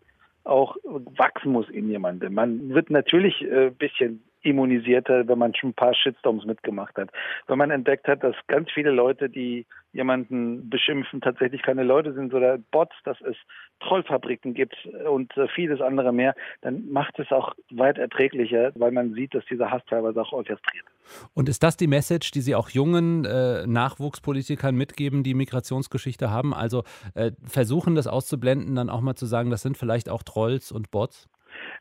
auch 0.44 0.78
wachsen 0.84 1.52
muss 1.52 1.70
in 1.70 1.90
jemandem. 1.90 2.34
Man 2.34 2.70
wird 2.70 2.90
natürlich 2.90 3.42
ein 3.42 3.52
äh, 3.52 3.72
bisschen 3.78 4.24
immunisierter, 4.42 5.28
wenn 5.28 5.40
man 5.40 5.56
schon 5.56 5.72
ein 5.72 5.74
paar 5.74 5.94
Shitstorms 5.94 6.46
mitgemacht 6.46 6.96
hat. 6.98 7.10
Wenn 7.48 7.58
man 7.58 7.72
entdeckt 7.72 8.08
hat, 8.08 8.24
dass 8.24 8.36
ganz 8.48 8.72
viele 8.72 8.92
Leute, 8.92 9.30
die 9.30 9.66
jemanden 9.94 10.70
beschimpfen, 10.70 11.22
tatsächlich 11.22 11.64
keine 11.64 11.84
Leute 11.84 12.14
sind 12.14 12.34
oder 12.34 12.58
Bots, 12.72 12.96
dass 13.04 13.20
es 13.22 13.36
Trollfabriken 13.80 14.54
gibt 14.54 14.76
und 15.10 15.36
äh, 15.38 15.48
vieles 15.48 15.82
andere 15.82 16.12
mehr, 16.12 16.36
dann 16.62 16.90
macht 16.92 17.18
es 17.20 17.32
auch 17.32 17.54
weit 17.72 17.98
erträglicher, 17.98 18.72
weil 18.76 18.92
man 18.92 19.14
sieht, 19.14 19.34
dass 19.34 19.46
dieser 19.46 19.72
Hass 19.72 19.82
teilweise 19.90 20.22
auch 20.22 20.34
orchestriert. 20.34 20.86
Und 21.34 21.50
ist 21.50 21.64
das 21.64 21.78
die 21.78 21.88
Message, 21.88 22.32
die 22.32 22.42
Sie 22.42 22.56
auch 22.56 22.70
jungen 22.70 23.26
äh, 23.26 23.66
Nachwuchspolitikern 23.66 24.76
mitgeben, 24.76 25.24
die 25.24 25.34
Migrationsgeschichte 25.34 26.30
haben? 26.30 26.54
Also 26.54 26.84
äh, 27.16 27.32
versuchen 27.44 27.96
das 27.96 28.08
auszublenden, 28.08 28.76
dann 28.76 28.90
auch 28.90 29.02
mal 29.02 29.16
zu 29.16 29.26
sagen, 29.26 29.50
das 29.50 29.62
sind 29.62 29.78
vielleicht 29.78 30.10
auch 30.10 30.24
Trolls 30.24 30.72
und 30.72 30.92
Bots? 30.92 31.28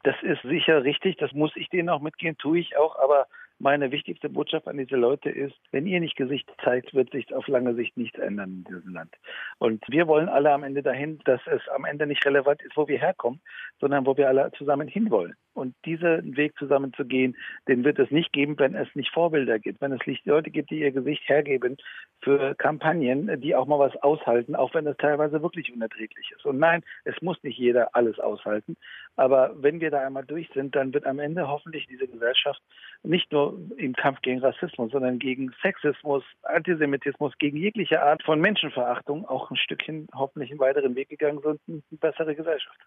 Das 0.02 0.16
ist 0.22 0.42
sicher 0.42 0.84
richtig, 0.84 1.16
das 1.16 1.32
muss 1.32 1.52
ich 1.56 1.68
denen 1.68 1.88
auch 1.88 2.00
mitgehen, 2.00 2.36
tue 2.38 2.58
ich 2.58 2.76
auch, 2.76 2.98
aber 2.98 3.26
meine 3.58 3.90
wichtigste 3.90 4.28
Botschaft 4.28 4.68
an 4.68 4.76
diese 4.76 4.96
Leute 4.96 5.30
ist, 5.30 5.54
wenn 5.70 5.86
ihr 5.86 6.00
nicht 6.00 6.16
Gesicht 6.16 6.50
zeigt, 6.62 6.94
wird 6.94 7.10
sich 7.12 7.32
auf 7.34 7.48
lange 7.48 7.74
Sicht 7.74 7.96
nichts 7.96 8.18
ändern 8.18 8.50
in 8.50 8.64
diesem 8.64 8.92
Land. 8.92 9.14
Und 9.58 9.82
wir 9.88 10.06
wollen 10.06 10.28
alle 10.28 10.52
am 10.52 10.62
Ende 10.62 10.82
dahin, 10.82 11.20
dass 11.24 11.40
es 11.46 11.66
am 11.68 11.84
Ende 11.84 12.06
nicht 12.06 12.24
relevant 12.26 12.60
ist, 12.62 12.76
wo 12.76 12.86
wir 12.86 12.98
herkommen, 12.98 13.40
sondern 13.80 14.04
wo 14.04 14.16
wir 14.16 14.28
alle 14.28 14.52
zusammen 14.52 14.88
hinwollen. 14.88 15.34
Und 15.56 15.74
diesen 15.86 16.36
Weg 16.36 16.56
zusammen 16.58 16.92
zu 16.92 17.06
gehen, 17.06 17.34
den 17.66 17.82
wird 17.84 17.98
es 17.98 18.10
nicht 18.10 18.32
geben, 18.32 18.58
wenn 18.58 18.74
es 18.74 18.88
nicht 18.94 19.10
Vorbilder 19.12 19.58
gibt. 19.58 19.80
Wenn 19.80 19.92
es 19.92 20.06
nicht 20.06 20.26
Leute 20.26 20.50
gibt, 20.50 20.70
die 20.70 20.80
ihr 20.80 20.92
Gesicht 20.92 21.26
hergeben 21.28 21.78
für 22.20 22.54
Kampagnen, 22.54 23.40
die 23.40 23.54
auch 23.54 23.66
mal 23.66 23.78
was 23.78 23.96
aushalten, 24.02 24.54
auch 24.54 24.74
wenn 24.74 24.86
es 24.86 24.96
teilweise 24.98 25.42
wirklich 25.42 25.72
unerträglich 25.72 26.30
ist. 26.36 26.44
Und 26.44 26.58
nein, 26.58 26.82
es 27.04 27.20
muss 27.22 27.42
nicht 27.42 27.58
jeder 27.58 27.94
alles 27.96 28.18
aushalten. 28.18 28.76
Aber 29.16 29.54
wenn 29.56 29.80
wir 29.80 29.90
da 29.90 30.06
einmal 30.06 30.24
durch 30.24 30.48
sind, 30.52 30.74
dann 30.76 30.92
wird 30.92 31.06
am 31.06 31.18
Ende 31.18 31.48
hoffentlich 31.48 31.86
diese 31.86 32.06
Gesellschaft 32.06 32.60
nicht 33.02 33.32
nur 33.32 33.58
im 33.78 33.94
Kampf 33.94 34.20
gegen 34.20 34.40
Rassismus, 34.40 34.92
sondern 34.92 35.18
gegen 35.18 35.54
Sexismus, 35.62 36.22
Antisemitismus, 36.42 37.32
gegen 37.38 37.56
jegliche 37.56 38.02
Art 38.02 38.22
von 38.24 38.40
Menschenverachtung 38.40 39.24
auch 39.26 39.50
ein 39.50 39.56
Stückchen 39.56 40.06
hoffentlich 40.14 40.50
einen 40.50 40.60
weiteren 40.60 40.94
Weg 40.96 41.08
gegangen 41.08 41.40
sind, 41.42 41.60
eine 41.66 41.98
bessere 41.98 42.34
Gesellschaft. 42.34 42.78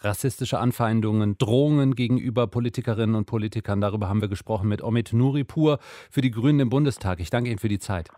Rassistische 0.00 0.58
Anfeindungen, 0.58 1.38
Drohungen 1.38 1.94
gegenüber 1.94 2.46
Politikerinnen 2.46 3.14
und 3.14 3.26
Politikern. 3.26 3.80
Darüber 3.80 4.08
haben 4.08 4.20
wir 4.20 4.28
gesprochen 4.28 4.68
mit 4.68 4.82
Omid 4.82 5.12
Nuripur 5.12 5.78
für 6.10 6.20
die 6.20 6.30
Grünen 6.30 6.60
im 6.60 6.68
Bundestag. 6.68 7.20
Ich 7.20 7.30
danke 7.30 7.50
Ihnen 7.50 7.58
für 7.58 7.68
die 7.68 7.78
Zeit. 7.78 8.08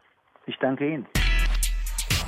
Ich 0.47 0.57
danke 0.61 0.93
Ihnen. 0.93 1.07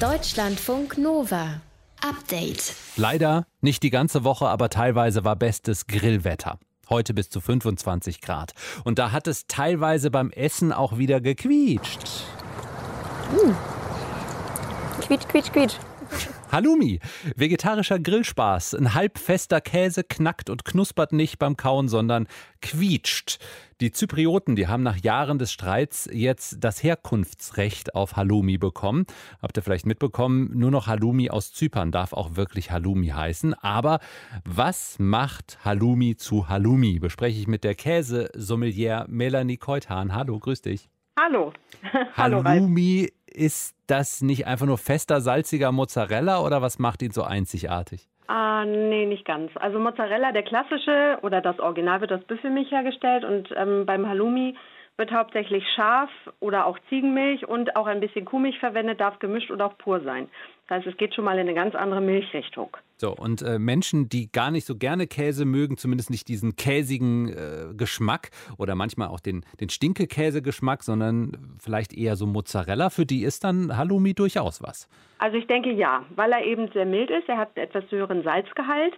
Deutschlandfunk 0.01 0.99
Nova. 0.99 1.61
Update. 2.01 2.75
Leider 2.97 3.47
nicht 3.61 3.83
die 3.83 3.91
ganze 3.91 4.23
Woche, 4.23 4.47
aber 4.47 4.69
teilweise 4.69 5.25
war 5.25 5.35
bestes 5.35 5.87
Grillwetter. 5.89 6.59
Heute 6.89 7.13
bis 7.13 7.29
zu 7.29 7.41
25 7.41 8.21
Grad. 8.21 8.53
Und 8.85 8.99
da 8.99 9.13
hat 9.13 9.27
es 9.27 9.47
teilweise 9.47 10.11
beim 10.11 10.31
Essen 10.31 10.73
auch 10.73 10.97
wieder 10.97 11.21
gequietscht. 11.21 12.03
Mmh. 13.33 13.55
Quietsch, 15.01 15.29
quietsch, 15.29 15.53
quietsch. 15.53 15.75
Halloumi, 16.53 17.01
vegetarischer 17.37 17.99
Grillspaß. 17.99 18.75
Ein 18.75 18.95
halbfester 18.95 19.61
Käse 19.61 20.05
knackt 20.05 20.51
und 20.51 20.65
knuspert 20.65 21.13
nicht 21.13 21.39
beim 21.39 21.57
Kauen, 21.57 21.89
sondern 21.89 22.27
quietscht. 22.61 23.39
Die 23.81 23.93
Zyprioten, 23.93 24.57
die 24.57 24.67
haben 24.67 24.83
nach 24.83 24.97
Jahren 24.97 25.39
des 25.39 25.53
Streits 25.53 26.09
jetzt 26.13 26.57
das 26.61 26.83
Herkunftsrecht 26.83 27.95
auf 27.95 28.17
Halloumi 28.17 28.59
bekommen. 28.59 29.07
Habt 29.41 29.57
ihr 29.57 29.63
vielleicht 29.63 29.87
mitbekommen, 29.87 30.51
nur 30.53 30.73
noch 30.73 30.89
Halloumi 30.89 31.31
aus 31.31 31.53
Zypern 31.53 31.93
darf 31.93 32.13
auch 32.13 32.35
wirklich 32.35 32.73
Halloumi 32.73 33.09
heißen. 33.09 33.55
Aber 33.55 34.01
was 34.45 34.97
macht 34.99 35.59
Halloumi 35.65 36.17
zu 36.17 36.49
Halloumi? 36.49 36.99
Bespreche 36.99 37.39
ich 37.39 37.47
mit 37.47 37.63
der 37.63 37.77
Käsesommelier 37.77 39.07
Melanie 39.09 39.59
Keuthan. 39.59 40.13
Hallo, 40.13 40.41
grüß 40.41 40.63
dich. 40.63 40.89
Hallo. 41.19 41.53
Halloumi 42.17 43.09
ist 43.27 43.75
das 43.87 44.23
nicht 44.23 44.47
einfach 44.47 44.67
nur 44.67 44.79
fester, 44.79 45.21
salziger 45.21 45.73
Mozzarella 45.73 46.41
oder 46.41 46.63
was 46.63 46.79
macht 46.79 47.03
ihn 47.03 47.11
so 47.11 47.23
einzigartig? 47.23 48.09
Ah, 48.29 48.65
nee, 48.65 49.07
nicht 49.07 49.25
ganz. 49.25 49.51
Also 49.57 49.79
Mozzarella, 49.79 50.33
der 50.33 50.43
klassische 50.43 51.19
oder 51.23 51.41
das 51.41 51.59
Original 51.59 52.01
wird 52.01 52.13
aus 52.13 52.23
Büffelmilch 52.25 52.71
hergestellt 52.71 53.25
und 53.25 53.49
ähm, 53.57 53.87
beim 53.87 54.07
Halloumi 54.07 54.55
wird 54.99 55.13
hauptsächlich 55.13 55.65
Schaf 55.75 56.11
oder 56.41 56.67
auch 56.67 56.79
Ziegenmilch 56.89 57.49
und 57.49 57.75
auch 57.77 57.87
ein 57.87 58.01
bisschen 58.01 58.25
Kuhmilch 58.25 58.59
verwendet, 58.59 59.01
darf 59.01 59.19
gemischt 59.19 59.51
oder 59.51 59.67
auch 59.67 59.79
pur 59.79 60.01
sein. 60.01 60.29
Das 60.69 60.79
heißt, 60.79 60.87
es 60.87 60.97
geht 60.99 61.15
schon 61.15 61.25
mal 61.25 61.35
in 61.35 61.41
eine 61.41 61.55
ganz 61.55 61.75
andere 61.75 62.03
Milchrichtung. 62.03 62.77
So, 62.97 63.15
und 63.15 63.43
äh, 63.43 63.59
Menschen, 63.59 64.09
die 64.09 64.31
gar 64.31 64.51
nicht 64.51 64.67
so 64.67 64.77
gerne 64.77 65.07
Käse 65.07 65.47
mögen, 65.47 65.79
zumindest 65.79 66.11
nicht 66.11 66.29
diesen 66.29 66.57
käsigen 66.57 67.29
äh, 67.29 67.75
Geschmack 67.75 68.31
oder 68.59 68.75
manchmal 68.75 69.09
auch 69.09 69.21
den, 69.21 69.45
den 69.61 69.71
Stinkekäse-Geschmack, 69.71 70.83
sondern 70.83 71.57
vielleicht 71.59 71.97
eher 71.97 72.17
so 72.17 72.27
Mozzarella, 72.27 72.91
für 72.91 73.07
die 73.07 73.23
ist 73.23 73.45
dann 73.45 73.77
Halloumi 73.77 74.13
durchaus 74.15 74.63
was. 74.63 74.89
Also 75.19 75.39
ich 75.39 75.47
denke 75.47 75.73
ja, 75.73 76.05
weil 76.17 76.33
er 76.33 76.45
eben 76.45 76.69
sehr 76.73 76.85
mild 76.85 77.11
ist, 77.11 77.29
er 77.29 77.39
hat 77.39 77.57
etwas 77.57 77.85
höheren 77.91 78.23
Salzgehalt. 78.23 78.95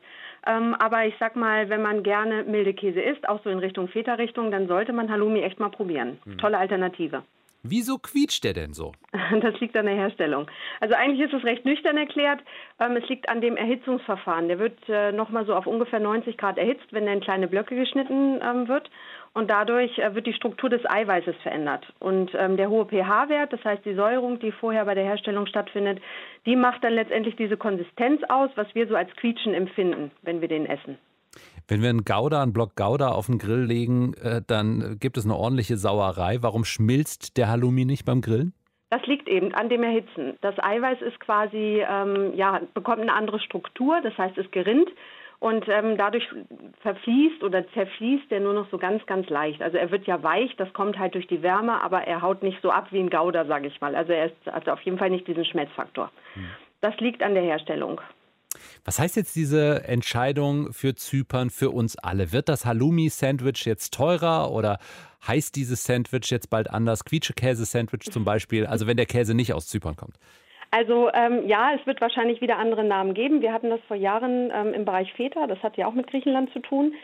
Ähm, 0.47 0.75
aber 0.75 1.07
ich 1.07 1.15
sag 1.21 1.37
mal, 1.37 1.69
wenn 1.69 1.83
man 1.83 2.03
gerne 2.03 2.45
milde 2.45 2.75
Käse 2.75 3.01
isst, 3.01 3.29
auch 3.29 3.43
so 3.45 3.51
in 3.51 3.59
Richtung 3.59 3.89
Feta-Richtung, 3.89 4.51
dann 4.51 4.67
sollte 4.67 4.93
man 4.93 5.11
Halloumi 5.11 5.41
echt 5.41 5.61
mal 5.61 5.71
probieren. 5.71 6.19
Hm. 6.25 6.39
Tolle 6.39 6.59
Alternative. 6.59 7.23
Wieso 7.63 7.99
quietscht 7.99 8.45
der 8.45 8.55
denn 8.55 8.73
so? 8.73 8.93
Das 9.43 9.59
liegt 9.61 9.77
an 9.77 9.87
der 9.87 9.95
Herstellung. 9.95 10.47
Also 10.81 10.95
eigentlich 10.95 11.21
ist 11.21 11.33
es 11.33 11.45
recht 11.45 11.65
nüchtern 11.65 11.97
erklärt. 11.97 12.41
Ähm, 12.81 12.97
es 12.97 13.09
liegt 13.09 13.29
an 13.29 13.41
dem 13.41 13.57
Erhitzungsverfahren. 13.57 14.49
Der 14.49 14.59
wird 14.59 14.77
äh, 14.89 15.13
nochmal 15.13 15.47
so 15.47 15.55
auf 15.55 15.67
ungefähr 15.67 16.01
90 16.01 16.37
Grad 16.37 16.59
erhitzt, 16.59 16.93
wenn 16.93 17.07
er 17.07 17.15
in 17.15 17.21
kleine 17.21 17.47
Blöcke 17.47 17.77
geschnitten 17.77 18.41
ähm, 18.43 18.67
wird. 18.67 18.91
Und 19.33 19.49
dadurch 19.49 19.99
äh, 19.99 20.15
wird 20.15 20.27
die 20.27 20.33
Struktur 20.33 20.69
des 20.69 20.85
Eiweißes 20.85 21.37
verändert. 21.43 21.87
Und 22.01 22.33
ähm, 22.35 22.57
der 22.57 22.71
hohe 22.71 22.87
pH-Wert, 22.87 23.53
das 23.53 23.65
heißt 23.65 23.85
die 23.85 23.95
Säuerung, 23.95 24.41
die 24.41 24.53
vorher 24.53 24.85
bei 24.85 24.95
der 24.95 25.05
Herstellung 25.05 25.47
stattfindet, 25.47 26.01
die 26.47 26.57
macht 26.57 26.83
dann 26.83 26.95
letztendlich 26.95 27.37
diese 27.37 27.57
Konsistenz 27.57 28.23
aus, 28.29 28.51
was 28.57 28.75
wir 28.75 28.89
so 28.89 28.97
als 28.97 29.15
Quietschen 29.17 29.55
empfinden, 29.55 30.11
wenn 30.23 30.41
wir 30.41 30.49
den 30.49 30.67
essen. 30.67 30.99
Wenn 31.69 31.83
wir 31.83 31.91
einen 31.91 32.05
Gouda, 32.05 32.43
einen 32.43 32.53
Block 32.53 32.77
Gouda 32.77 33.11
auf 33.11 33.27
den 33.27 33.39
Grill 33.39 33.65
legen, 33.65 34.15
äh, 34.15 34.43
dann 34.47 34.99
gibt 34.99 35.17
es 35.17 35.25
eine 35.25 35.37
ordentliche 35.37 35.77
Sauerei. 35.77 36.39
Warum 36.41 36.65
schmilzt 36.65 37.37
der 37.37 37.49
Halloumi 37.49 37.85
nicht 37.85 38.05
beim 38.05 38.21
Grillen? 38.21 38.53
Das 38.91 39.07
liegt 39.07 39.29
eben 39.29 39.55
an 39.55 39.69
dem 39.69 39.85
Erhitzen. 39.85 40.37
Das 40.41 40.59
Eiweiß 40.59 41.01
ist 41.01 41.21
quasi, 41.21 41.85
ähm, 41.89 42.35
ja, 42.35 42.61
bekommt 42.75 43.03
eine 43.03 43.13
andere 43.13 43.39
Struktur, 43.39 44.01
das 44.03 44.19
heißt, 44.19 44.37
es 44.37 44.51
gerinnt 44.51 44.89
und 45.41 45.67
ähm, 45.69 45.97
dadurch 45.97 46.29
verfließt 46.83 47.43
oder 47.43 47.67
zerfließt 47.69 48.31
er 48.31 48.41
nur 48.41 48.53
noch 48.53 48.69
so 48.71 48.79
ganz, 48.79 49.05
ganz 49.07 49.29
leicht. 49.31 49.63
Also 49.63 49.79
er 49.79 49.91
wird 49.91 50.07
ja 50.07 50.23
weich, 50.23 50.55
das 50.57 50.73
kommt 50.75 50.99
halt 50.99 51.15
durch 51.15 51.27
die 51.29 51.43
Wärme, 51.43 51.83
aber 51.83 52.03
er 52.03 52.21
haut 52.21 52.43
nicht 52.43 52.61
so 52.63 52.71
ab 52.71 52.89
wie 52.91 53.01
ein 53.01 53.11
Gouda, 53.11 53.47
sage 53.47 53.69
ich 53.69 53.81
mal. 53.81 53.95
Also 53.95 54.13
er 54.13 54.27
ist 54.27 54.49
also 54.49 54.73
auf 54.73 54.81
jeden 54.83 54.99
Fall 54.99 55.11
nicht 55.11 55.27
diesen 55.27 55.45
Schmelzfaktor. 55.45 56.11
Hm. 56.35 56.47
Das 56.83 56.99
liegt 56.99 57.23
an 57.23 57.35
der 57.35 57.43
Herstellung. 57.43 58.01
Was 58.85 58.99
heißt 58.99 59.17
jetzt 59.17 59.37
diese 59.37 59.85
Entscheidung 59.85 60.73
für 60.73 60.95
Zypern 60.95 61.51
für 61.51 61.71
uns 61.71 61.97
alle? 61.97 62.33
Wird 62.33 62.49
das 62.49 62.65
Halloumi-Sandwich 62.65 63.65
jetzt 63.67 63.95
teurer 63.95 64.51
oder 64.53 64.79
Heißt 65.27 65.55
dieses 65.55 65.85
Sandwich 65.85 66.31
jetzt 66.31 66.49
bald 66.49 66.71
anders? 66.71 67.05
Quietschekäse-Sandwich 67.05 68.11
zum 68.11 68.25
Beispiel, 68.25 68.67
also 68.67 68.87
wenn 68.87 68.97
der 68.97 69.07
Käse 69.07 69.35
nicht 69.35 69.53
aus 69.53 69.69
Zypern 69.69 69.97
kommt? 69.97 70.17
Also 70.71 71.11
ähm, 71.13 71.47
ja, 71.47 71.73
es 71.79 71.85
wird 71.87 72.01
wahrscheinlich 72.01 72.41
wieder 72.41 72.57
andere 72.57 72.85
Namen 72.85 73.13
geben. 73.13 73.43
Wir 73.43 73.53
hatten 73.53 73.71
das 73.71 73.81
vor 73.87 73.97
Jahren 73.97 74.51
ähm, 74.55 74.73
im 74.73 74.85
Bereich 74.85 75.13
Feta, 75.15 75.47
das 75.47 75.63
hat 75.63 75.77
ja 75.77 75.87
auch 75.87 75.95
mit 75.95 76.07
Griechenland 76.07 76.53
zu 76.53 76.61
tun. 76.61 76.95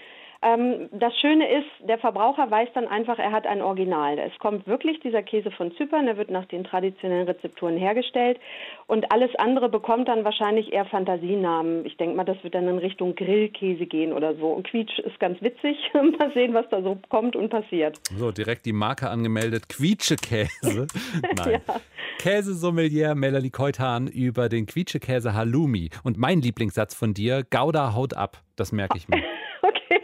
Ähm, 0.43 0.89
das 0.93 1.17
Schöne 1.19 1.51
ist, 1.51 1.89
der 1.89 1.99
Verbraucher 1.99 2.51
weiß 2.51 2.69
dann 2.75 2.87
einfach, 2.87 3.19
er 3.19 3.33
hat 3.33 3.47
ein 3.47 3.63
Original. 3.63 4.19
Es 4.19 4.37
kommt 4.39 4.67
wirklich 4.67 5.01
dieser 5.01 5.23
Käse 5.23 5.51
von 5.51 5.75
Zypern, 5.77 6.07
der 6.07 6.17
wird 6.17 6.31
nach 6.31 6.47
den 6.47 6.65
traditionellen 6.65 7.27
Rezepturen 7.27 7.77
hergestellt 7.77 8.39
und 8.87 9.11
alles 9.13 9.35
andere 9.37 9.69
bekommt 9.69 10.09
dann 10.09 10.25
wahrscheinlich 10.25 10.73
eher 10.73 10.85
Fantasienamen. 10.87 11.87
Ich 11.87 11.97
denke 11.97 12.17
mal, 12.17 12.25
das 12.25 12.43
wird 12.43 12.55
dann 12.55 12.69
in 12.69 12.79
Richtung 12.79 13.15
Grillkäse 13.15 13.87
gehen 13.87 14.13
oder 14.13 14.35
so. 14.37 14.49
Und 14.49 14.67
Quietsch 14.67 14.99
ist 15.01 15.19
ganz 15.21 15.41
witzig. 15.43 15.77
mal 16.19 16.33
sehen, 16.35 16.55
was 16.55 16.69
da 16.71 16.83
so 16.83 16.99
kommt 17.09 17.37
und 17.37 17.49
passiert. 17.49 17.99
So, 18.17 18.31
direkt 18.31 18.67
die 18.67 18.73
Marke 18.73 19.09
angemeldet. 19.09 19.69
Quietschekäse. 19.69 20.87
Nein. 21.37 21.63
ja. 21.67 21.81
Käsesommelier 22.19 23.15
Melanie 23.15 23.51
Keutan 23.51 24.07
über 24.07 24.49
den 24.49 24.67
Quietschekäse 24.67 25.35
Halloumi. 25.35 25.91
Und 26.03 26.19
mein 26.19 26.41
Lieblingssatz 26.41 26.95
von 26.95 27.15
dir, 27.15 27.45
Gouda 27.49 27.95
haut 27.95 28.15
ab. 28.15 28.39
Das 28.57 28.73
merke 28.73 28.97
ich 28.97 29.09
mir. 29.09 29.23